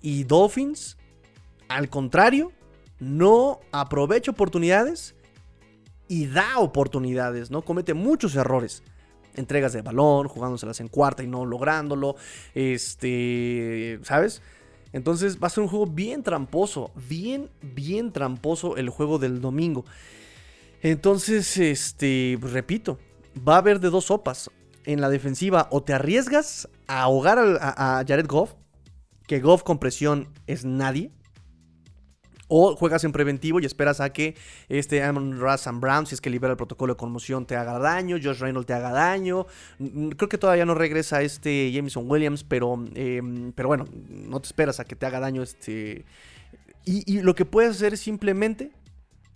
[0.00, 0.96] Y Dolphins,
[1.68, 2.52] al contrario,
[2.98, 5.14] no aprovecha oportunidades
[6.08, 7.62] y da oportunidades, ¿no?
[7.62, 8.82] Comete muchos errores.
[9.34, 12.16] Entregas de balón, jugándoselas en cuarta y no lográndolo.
[12.54, 14.42] Este, ¿sabes?
[14.92, 19.84] Entonces va a ser un juego bien tramposo, bien, bien tramposo el juego del domingo.
[20.82, 22.98] Entonces, este, repito,
[23.36, 24.50] va a haber de dos sopas.
[24.86, 28.52] En la defensiva o te arriesgas a ahogar a, a Jared Goff,
[29.26, 31.10] que Goff con presión es nadie.
[32.46, 34.36] O juegas en preventivo y esperas a que
[34.68, 38.18] este Amon Russell Brown, si es que libera el protocolo de conmoción, te haga daño,
[38.22, 39.46] Josh Reynolds te haga daño.
[39.78, 44.46] Mm, creo que todavía no regresa este Jameson Williams, pero, em, pero bueno, no te
[44.46, 46.04] esperas a que te haga daño este...
[46.86, 48.70] Y, lo que puedes hacer simplemente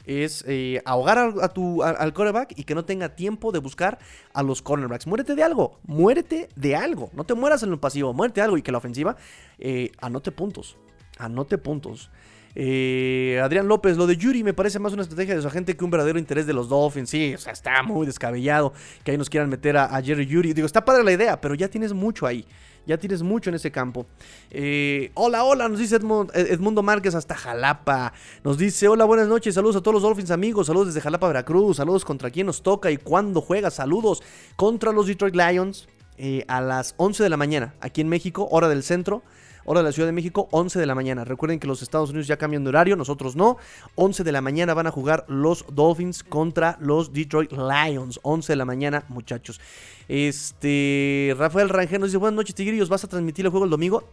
[0.08, 3.98] es eh, ahogar a, tu, al quarterback y que no tenga tiempo de buscar
[4.32, 5.06] a los cornerbacks.
[5.06, 7.10] Muérete de algo, muérete de algo.
[7.12, 9.16] No te mueras en lo pasivo, muérete de algo y que la ofensiva
[9.58, 10.78] eh, anote puntos.
[11.18, 12.10] Anote puntos.
[12.54, 15.84] Eh, Adrián López, lo de Yuri me parece más una estrategia de su agente que
[15.84, 17.10] un verdadero interés de los Dolphins.
[17.10, 18.72] Sí, o sea, está muy descabellado
[19.04, 20.54] que ahí nos quieran meter a, Jerry Yuri.
[20.54, 22.46] Digo, está padre la idea, pero ya tienes mucho ahí.
[22.86, 24.06] Ya tienes mucho en ese campo.
[24.50, 28.12] Eh, hola, hola, nos dice Edmundo Márquez hasta Jalapa.
[28.44, 31.76] Nos dice, hola, buenas noches, saludos a todos los Dolphins amigos, saludos desde Jalapa, Veracruz,
[31.76, 34.22] saludos contra quién nos toca y cuándo juega, saludos
[34.56, 38.68] contra los Detroit Lions eh, a las 11 de la mañana, aquí en México, hora
[38.68, 39.22] del centro
[39.68, 41.24] hora de la Ciudad de México, 11 de la mañana.
[41.24, 43.58] Recuerden que los Estados Unidos ya cambian de horario, nosotros no.
[43.96, 48.18] 11 de la mañana van a jugar los Dolphins contra los Detroit Lions.
[48.22, 49.60] 11 de la mañana, muchachos.
[50.08, 54.04] Este, Rafael Rangel nos dice, buenas noches, Tigrillos, ¿vas a transmitir el juego el domingo?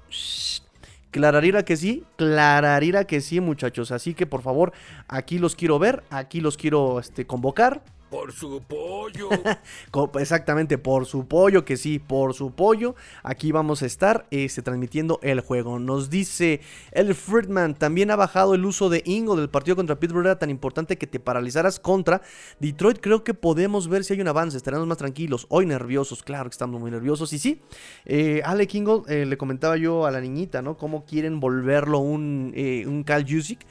[1.12, 3.92] Clararira que sí, clararira que sí, muchachos.
[3.92, 4.74] Así que por favor,
[5.08, 7.82] aquí los quiero ver, aquí los quiero este, convocar.
[8.10, 9.30] Por su pollo.
[10.20, 12.96] Exactamente, por su pollo, que sí, por su pollo.
[13.24, 15.80] Aquí vamos a estar este, transmitiendo el juego.
[15.80, 20.26] Nos dice el Friedman, también ha bajado el uso de Ingo del partido contra Pittsburgh.
[20.26, 22.22] Era tan importante que te paralizaras contra
[22.60, 23.00] Detroit.
[23.02, 24.56] Creo que podemos ver si hay un avance.
[24.56, 25.48] Estaremos más tranquilos.
[25.50, 27.34] Hoy nerviosos, claro que estamos muy nerviosos.
[27.34, 27.62] Y sí,
[28.06, 30.78] eh, Alec Ingle, eh, le comentaba yo a la niñita, ¿no?
[30.78, 33.66] Cómo quieren volverlo un, eh, un Cal Jusic.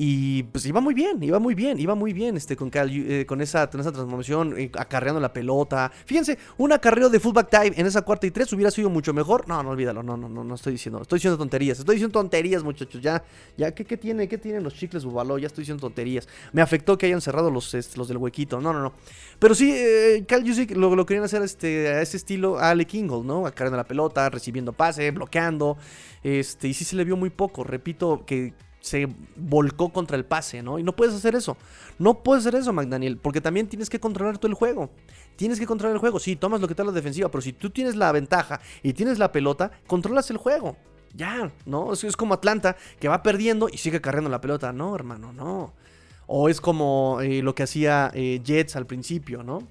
[0.00, 3.40] Y pues iba muy bien, iba muy bien, iba muy bien este, con, eh, con,
[3.40, 5.90] esa, esa transformación, eh, acarreando la pelota.
[6.06, 9.48] Fíjense, un acarreo de fullback time en esa cuarta y tres hubiera sido mucho mejor.
[9.48, 12.62] No, no olvídalo, no, no, no, no estoy diciendo, estoy diciendo tonterías, estoy diciendo tonterías,
[12.62, 13.02] muchachos.
[13.02, 13.24] Ya,
[13.56, 14.28] ya, ¿qué, qué tiene?
[14.28, 15.36] ¿Qué tienen los chicles Bubalo?
[15.36, 16.28] Ya estoy diciendo tonterías.
[16.52, 18.60] Me afectó que hayan cerrado los, este, los del huequito.
[18.60, 18.92] No, no, no.
[19.40, 20.44] Pero sí, eh, Cal
[20.76, 23.48] lo, lo, querían hacer este, a ese estilo a Ale Kingle, ¿no?
[23.48, 25.76] Acarreando la pelota, recibiendo pase, bloqueando.
[26.22, 27.64] Este, y sí se le vio muy poco.
[27.64, 28.54] Repito que
[28.88, 30.78] se volcó contra el pase, ¿no?
[30.78, 31.56] Y no puedes hacer eso.
[31.98, 34.90] No puedes hacer eso, McDaniel, porque también tienes que controlar todo el juego.
[35.36, 36.18] Tienes que controlar el juego.
[36.18, 38.92] Sí, tomas lo que te da la defensiva, pero si tú tienes la ventaja y
[38.92, 40.76] tienes la pelota, controlas el juego.
[41.14, 41.92] Ya, ¿no?
[41.92, 44.72] Es, como Atlanta, que va perdiendo y sigue cargando la pelota.
[44.72, 45.72] No, hermano, no.
[46.26, 49.62] O es como eh, lo que hacía eh, Jets al principio, ¿no?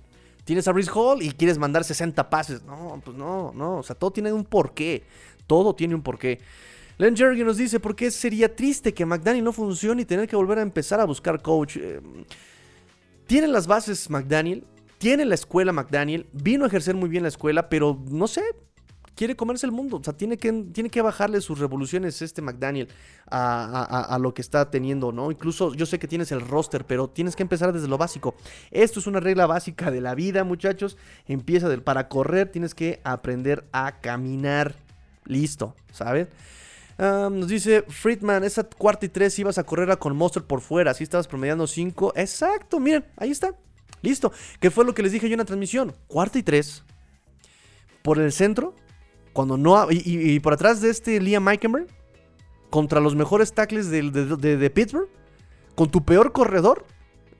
[0.45, 2.63] Tienes a Rhys Hall y quieres mandar 60 pases.
[2.63, 3.79] No, pues no, no.
[3.79, 5.03] O sea, todo tiene un porqué.
[5.45, 6.39] Todo tiene un porqué.
[6.97, 10.35] Len Jerry nos dice, ¿por qué sería triste que McDaniel no funcione y tener que
[10.35, 11.77] volver a empezar a buscar coach?
[11.77, 12.01] Eh,
[13.27, 14.63] tiene las bases McDaniel,
[14.97, 18.41] tiene la escuela McDaniel, vino a ejercer muy bien la escuela, pero no sé,
[19.17, 19.97] quiere comerse el mundo.
[19.97, 22.87] O sea, tiene que, tiene que bajarle sus revoluciones este McDaniel
[23.29, 25.29] a, lo que está teniendo, ¿no?
[25.31, 28.35] Incluso yo sé que tienes el roster, pero tienes que empezar desde lo básico.
[28.71, 30.97] Esto es una regla básica de la vida, muchachos.
[31.27, 34.75] Empieza del, para correr, tienes que aprender a caminar.
[35.25, 36.29] Listo, ¿sabes?
[36.97, 40.91] Nos dice Friedman, esa cuarta y tres ibas a correr a con Monster por fuera,
[40.91, 42.13] así estabas promediando 5.
[42.15, 43.55] Exacto, miren, ahí está.
[44.01, 44.31] Listo.
[44.59, 45.95] ¿Qué fue lo que les dije yo en la transmisión?
[46.07, 46.83] Cuarta y tres.
[48.01, 48.75] Por el centro,
[49.33, 49.91] cuando no.
[49.91, 51.87] Y, y, por atrás de este Liam Meikenberg,
[52.69, 55.09] contra los mejores tackles de, de Pittsburgh,
[55.75, 56.85] con tu peor corredor,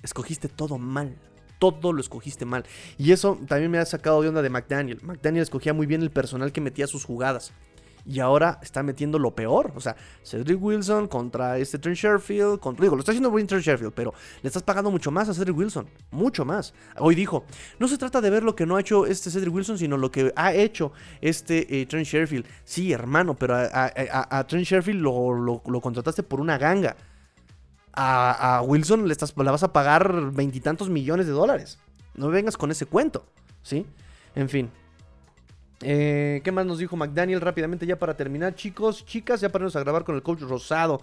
[0.04, 1.16] escogiste todo mal.
[1.60, 2.66] todo lo escogiste mal.
[2.98, 5.00] Y eso también me ha sacado de onda de McDaniel.
[5.04, 7.54] McDaniel escogía muy bien el personal que metía sus jugadas.
[8.10, 9.74] Y ahora está metiendo lo peor.
[9.76, 12.60] O sea, Cedric Wilson contra este Trent Sherfield.
[12.80, 15.88] Digo, lo está haciendo Trent Sherfield, pero le estás pagando mucho más a Cedric Wilson.
[16.12, 16.74] Mucho más.
[17.00, 17.44] Hoy dijo,
[17.80, 20.10] no se trata de ver lo que no ha hecho este Cedric Wilson, sino lo
[20.10, 22.46] que ha hecho este eh, Trent Sherfield.
[22.64, 26.96] Sí, hermano, pero a, Trent Sherfield lo, contrataste por una ganga.
[27.92, 31.78] A, Wilson le, estás, le vas a pagar veintitantos millones de dólares.
[32.16, 33.26] No vengas con ese cuento.
[33.64, 33.86] ¿Sí?
[34.34, 34.72] En fin,
[35.82, 38.56] eh, ¿Qué más nos dijo McDaniel rápidamente ya para terminar?
[38.56, 41.02] Chicos, chicas, ya para a grabar con el coach Rosado.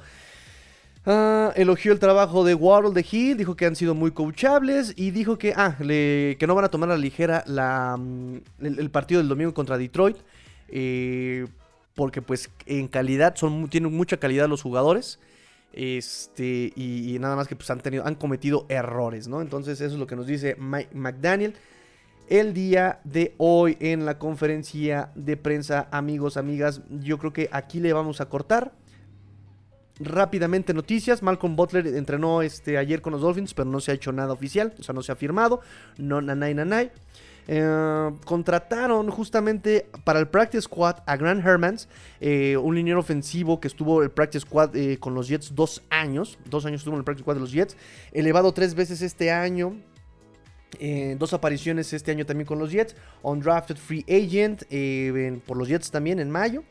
[1.07, 5.11] Ah, elogió el trabajo de Waddle de Hill, dijo que han sido muy coachables y
[5.11, 9.21] dijo que, ah, que no van a tomar a la ligera la, mm, el, partido
[9.21, 10.17] del domingo contra Detroit.
[10.69, 11.47] Eh,
[11.95, 15.19] porque pues en calidad son, tienen mucha calidad los jugadores.
[15.73, 19.41] Este, y, nada más que pues han tenido, han cometido errores, ¿no?
[19.41, 21.55] Entonces eso es lo que nos dice McDaniel
[22.29, 26.83] el día de hoy en la conferencia de prensa, amigos, amigas.
[26.91, 28.73] Yo creo que aquí le vamos a cortar.
[30.01, 34.11] Rápidamente noticias, Malcolm Butler entrenó este, ayer con los Dolphins, pero no se ha hecho
[34.11, 35.61] nada oficial, o sea, no se ha firmado,
[35.99, 36.91] no nanay nanay.
[37.47, 41.89] Eh, contrataron justamente para el Practice Squad a Grant Hermans,
[42.21, 46.39] eh, un liniero ofensivo que estuvo el Practice Squad eh, con los Jets dos años,
[46.47, 47.77] dos años estuvo en el Practice Squad de los Jets,
[48.13, 49.77] elevado tres veces este año,
[50.81, 52.95] eh, dos apariciones este año también con los Jets.
[53.23, 56.65] Undrafted Free Agent eh, por los Jets también en mayo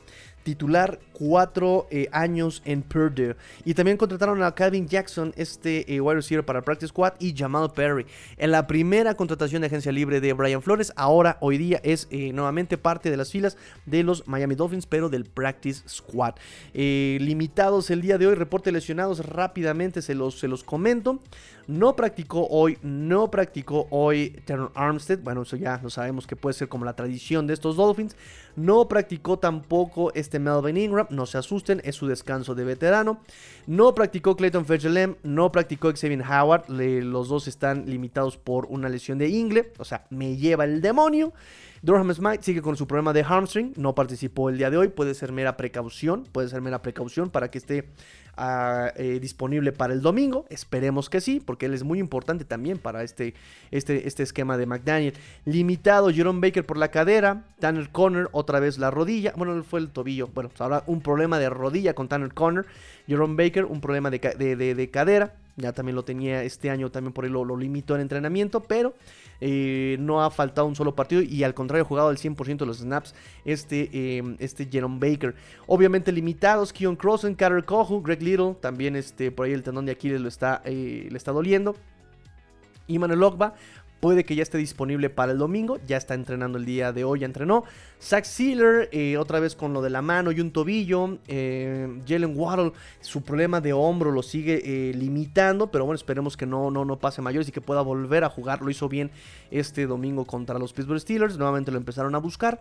[0.43, 3.35] titular cuatro eh, años en Purdue.
[3.65, 7.71] Y también contrataron a Calvin Jackson, este eh, wide receiver para Practice Squad, y Jamal
[7.71, 8.05] Perry.
[8.37, 12.31] En la primera contratación de agencia libre de Brian Flores, ahora hoy día es eh,
[12.33, 16.35] nuevamente parte de las filas de los Miami Dolphins, pero del Practice Squad.
[16.73, 21.19] limitados el día de hoy, reporte lesionados rápidamente, se los, se los comento.
[21.65, 25.19] No practicó hoy, no practicó hoy Terrell Armstead.
[25.19, 28.17] Bueno, eso ya lo sabemos que puede ser como la tradición de estos Dolphins.
[28.57, 33.21] No practicó tampoco este Melvin Ingram, no se asusten, es su descanso de veterano.
[33.67, 39.17] No practicó Clayton Fetchelem, no practicó Xavier Howard, los dos están limitados por una lesión
[39.17, 41.33] de ingle, o sea, me lleva el demonio.
[41.83, 45.13] Durham Smite sigue con su problema de hamstring, no participó el día de hoy, puede
[45.13, 47.89] ser mera precaución, puede ser mera precaución para que esté
[48.37, 50.45] eh, disponible para el domingo.
[50.49, 53.33] Esperemos que sí, porque él es muy importante también para este,
[53.69, 55.13] este, este esquema de McDaniel.
[55.43, 59.33] Limitado Jerome Baker por la cadera, Tanner Conner otra vez la rodilla.
[59.35, 60.29] Bueno, fue el tobillo.
[60.33, 62.65] Bueno, pues ahora un problema de rodilla con Tanner Conner.
[63.07, 64.19] Jerome Baker, un problema de,
[64.55, 65.33] de cadera.
[65.55, 68.95] Ya también lo tenía este año, también por ahí lo, limitó en entrenamiento, pero
[69.39, 72.65] eh, no ha faltado un solo partido y al contrario ha jugado al 100% de
[72.65, 73.13] los snaps
[73.45, 75.35] este, em, este Jerome Baker.
[75.67, 79.91] Obviamente limitados, Keon Crossen, Carter Kohu, Greg Little, también este, por ahí el tendón de
[79.91, 81.75] Aquiles lo está, eh, le está doliendo.
[82.87, 83.53] Y Manuel Ogba
[84.03, 85.79] Puede que ya esté disponible para el domingo.
[85.87, 87.63] Ya está entrenando el día de hoy, ya entrenó.
[88.01, 91.19] Zach Sealer, eh, otra vez con lo de la mano y un tobillo.
[91.29, 95.71] Eh, Jalen Waddle, su problema de hombro lo sigue eh, limitando.
[95.71, 98.61] Pero bueno, esperemos que no, no, no pase mayores y que pueda volver a jugar.
[98.61, 99.09] Lo hizo bien
[99.51, 101.37] este domingo contra los Pittsburgh Steelers.
[101.37, 102.59] Nuevamente lo empezaron a buscar.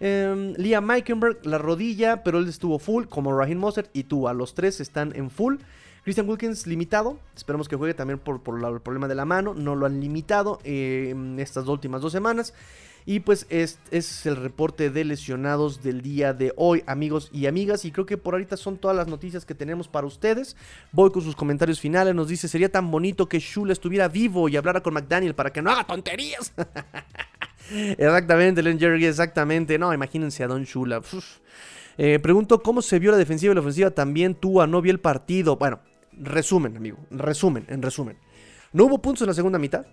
[0.00, 4.26] Eh, Liam Meikenberg, la rodilla, pero él estuvo full, como Raheem Mostert y tú.
[4.26, 5.56] A los tres están en full.
[6.08, 9.84] Christian Wilkins limitado, esperemos que juegue también por, el problema de la mano, no lo
[9.84, 12.54] han limitado en eh, estas últimas dos semanas.
[13.04, 17.84] Y pues es, es el reporte de lesionados del día de hoy, amigos y amigas.
[17.84, 20.56] Y creo que por ahorita son todas las noticias que tenemos para ustedes.
[20.92, 22.14] Voy con sus comentarios finales.
[22.14, 25.60] Nos dice, sería tan bonito que Shula estuviera vivo y hablara con McDaniel para que
[25.60, 26.54] no haga tonterías.
[27.70, 29.78] exactamente, Len Jerry, exactamente.
[29.78, 31.02] No, imagínense a Don Shula.
[31.98, 33.90] Eh, pregunto cómo se vio la defensiva y la ofensiva.
[33.90, 35.56] También tú, no vi el partido.
[35.56, 35.80] Bueno,
[36.18, 36.98] Resumen, amigo.
[37.10, 38.18] Resumen, en resumen.
[38.72, 39.86] No hubo puntos en la segunda mitad.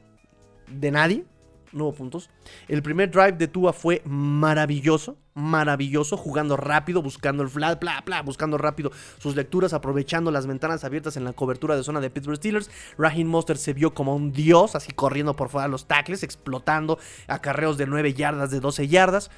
[0.68, 1.26] De nadie.
[1.72, 2.30] No hubo puntos.
[2.68, 5.18] El primer drive de Tua fue maravilloso.
[5.34, 6.16] Maravilloso.
[6.16, 11.18] Jugando rápido, buscando el flat, bla, bla, buscando rápido sus lecturas, aprovechando las ventanas abiertas
[11.18, 12.72] en la cobertura de zona de Pittsburgh Steelers.
[12.98, 16.98] Raheem Monster se vio como un dios, así corriendo por fuera de los tackles, explotando
[17.28, 19.30] acarreos de 9 yardas, de 12 yardas.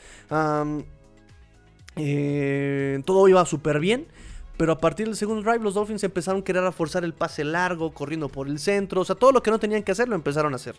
[1.95, 4.07] Eh, todo iba súper bien.
[4.57, 7.43] Pero a partir del segundo drive, los Dolphins empezaron a querer a forzar el pase
[7.43, 9.01] largo, corriendo por el centro.
[9.01, 10.75] O sea, todo lo que no tenían que hacer lo empezaron a hacer.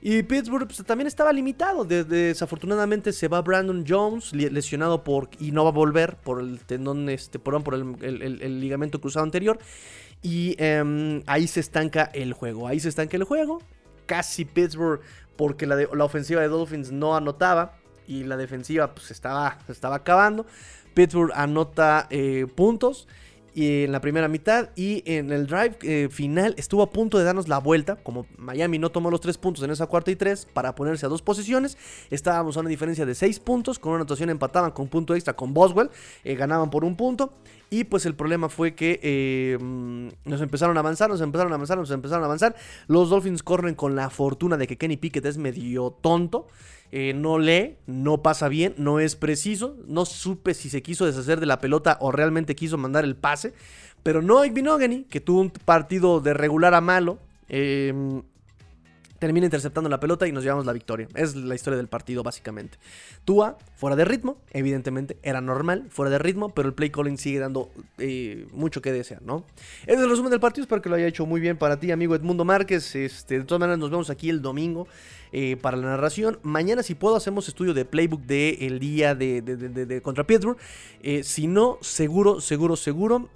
[0.00, 1.84] Y Pittsburgh pues, también estaba limitado.
[1.84, 5.28] desafortunadamente se va Brandon Jones, lesionado por.
[5.38, 9.58] y no va a volver por el tendón, este, por, por el, ligamento cruzado anterior.
[10.22, 12.68] Y em, ahí se estanca el juego.
[12.68, 13.60] Ahí se estanca el juego.
[14.06, 15.00] Casi Pittsburgh,
[15.36, 17.74] porque la, la ofensiva de Dolphins no anotaba.
[18.06, 20.46] Y la defensiva pues estaba, estaba acabando.
[20.98, 23.06] Pittsburgh anota eh, puntos
[23.54, 27.24] y en la primera mitad y en el drive eh, final estuvo a punto de
[27.24, 30.44] darnos la vuelta, como Miami no tomó los tres puntos en esa cuarta y tres
[30.52, 31.78] para ponerse a dos posiciones,
[32.10, 35.54] estábamos a una diferencia de seis puntos, con una anotación empataban con punto extra con
[35.54, 35.88] Boswell,
[36.24, 37.32] eh, ganaban por un punto
[37.70, 39.58] y pues el problema fue que eh,
[40.24, 42.56] nos empezaron a avanzar, nos empezaron a avanzar, nos empezaron a avanzar,
[42.86, 46.46] los Dolphins corren con la fortuna de que Kenny Pickett es medio tonto.
[46.92, 49.76] no lee, no pasa bien, no es preciso.
[49.86, 53.52] No supe si se quiso deshacer de la pelota o realmente quiso mandar el pase.
[54.02, 57.18] Pero no Binogany, que tuvo un partido de regular a malo.
[57.48, 58.22] Eh,
[59.18, 61.08] termina interceptando la pelota y nos llevamos la victoria.
[61.14, 62.78] Es la historia del partido, básicamente.
[63.24, 67.38] Tua, fuera de ritmo, evidentemente, era normal, fuera de ritmo, pero el play calling sigue
[67.38, 69.44] dando eh, mucho que desear, ¿no?
[69.82, 71.90] Ese es el resumen del partido, espero que lo haya hecho muy bien para ti,
[71.90, 72.94] amigo Edmundo Márquez.
[72.94, 74.86] Este, de todas maneras, nos vemos aquí el domingo.
[75.32, 76.38] Eh, para la narración.
[76.42, 80.56] Mañana, si puedo, hacemos estudio de playbook del el día de, contra Pittsburgh.
[81.02, 83.28] Eh, si no, seguro, seguro, seguro.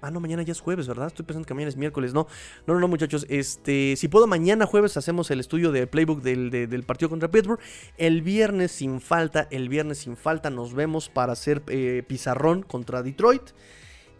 [0.00, 1.08] ah, no, mañana ya es jueves, ¿verdad?
[1.08, 2.14] Estoy pensando que mañana es miércoles.
[2.14, 2.26] No,
[2.66, 3.26] no, no, muchachos.
[3.28, 7.60] Este, si puedo, mañana jueves hacemos el estudio de playbook del, partido contra Pittsburgh.
[7.98, 13.02] El viernes sin falta, el viernes sin falta nos vemos para hacer eh, pizarrón contra
[13.02, 13.42] Detroit.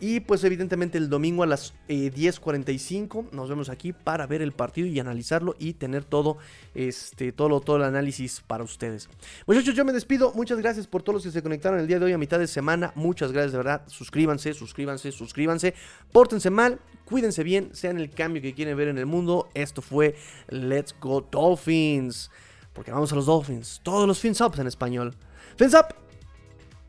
[0.01, 4.53] Y pues evidentemente el domingo a las 10.45 eh, nos vemos aquí para ver el
[4.53, 6.39] partido y analizarlo y tener todo,
[6.75, 9.11] este, todo, todo el análisis para ustedes.
[9.47, 10.33] Muchachos, yo me despido.
[10.35, 12.47] Muchas gracias por todos los que se conectaron el día de hoy a mitad de
[12.47, 12.93] semana.
[12.95, 13.83] Muchas gracias de verdad.
[13.89, 15.75] Suscríbanse, suscríbanse, suscríbanse.
[16.13, 19.51] Pórtense mal, cuídense bien, sean el cambio que quieren ver en el mundo.
[19.53, 20.15] Esto fue
[20.49, 22.31] Let's Go Dolphins.
[22.73, 23.81] Porque vamos a los Dolphins.
[23.83, 25.15] Todos los fins ups en español.
[25.57, 25.95] Fins up.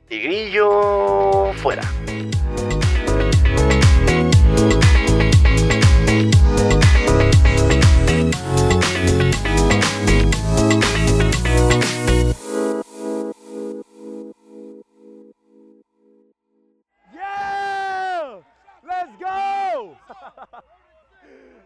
[0.08, 1.84] Tigrillo fuera.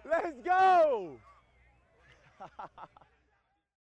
[0.08, 1.18] Let's go!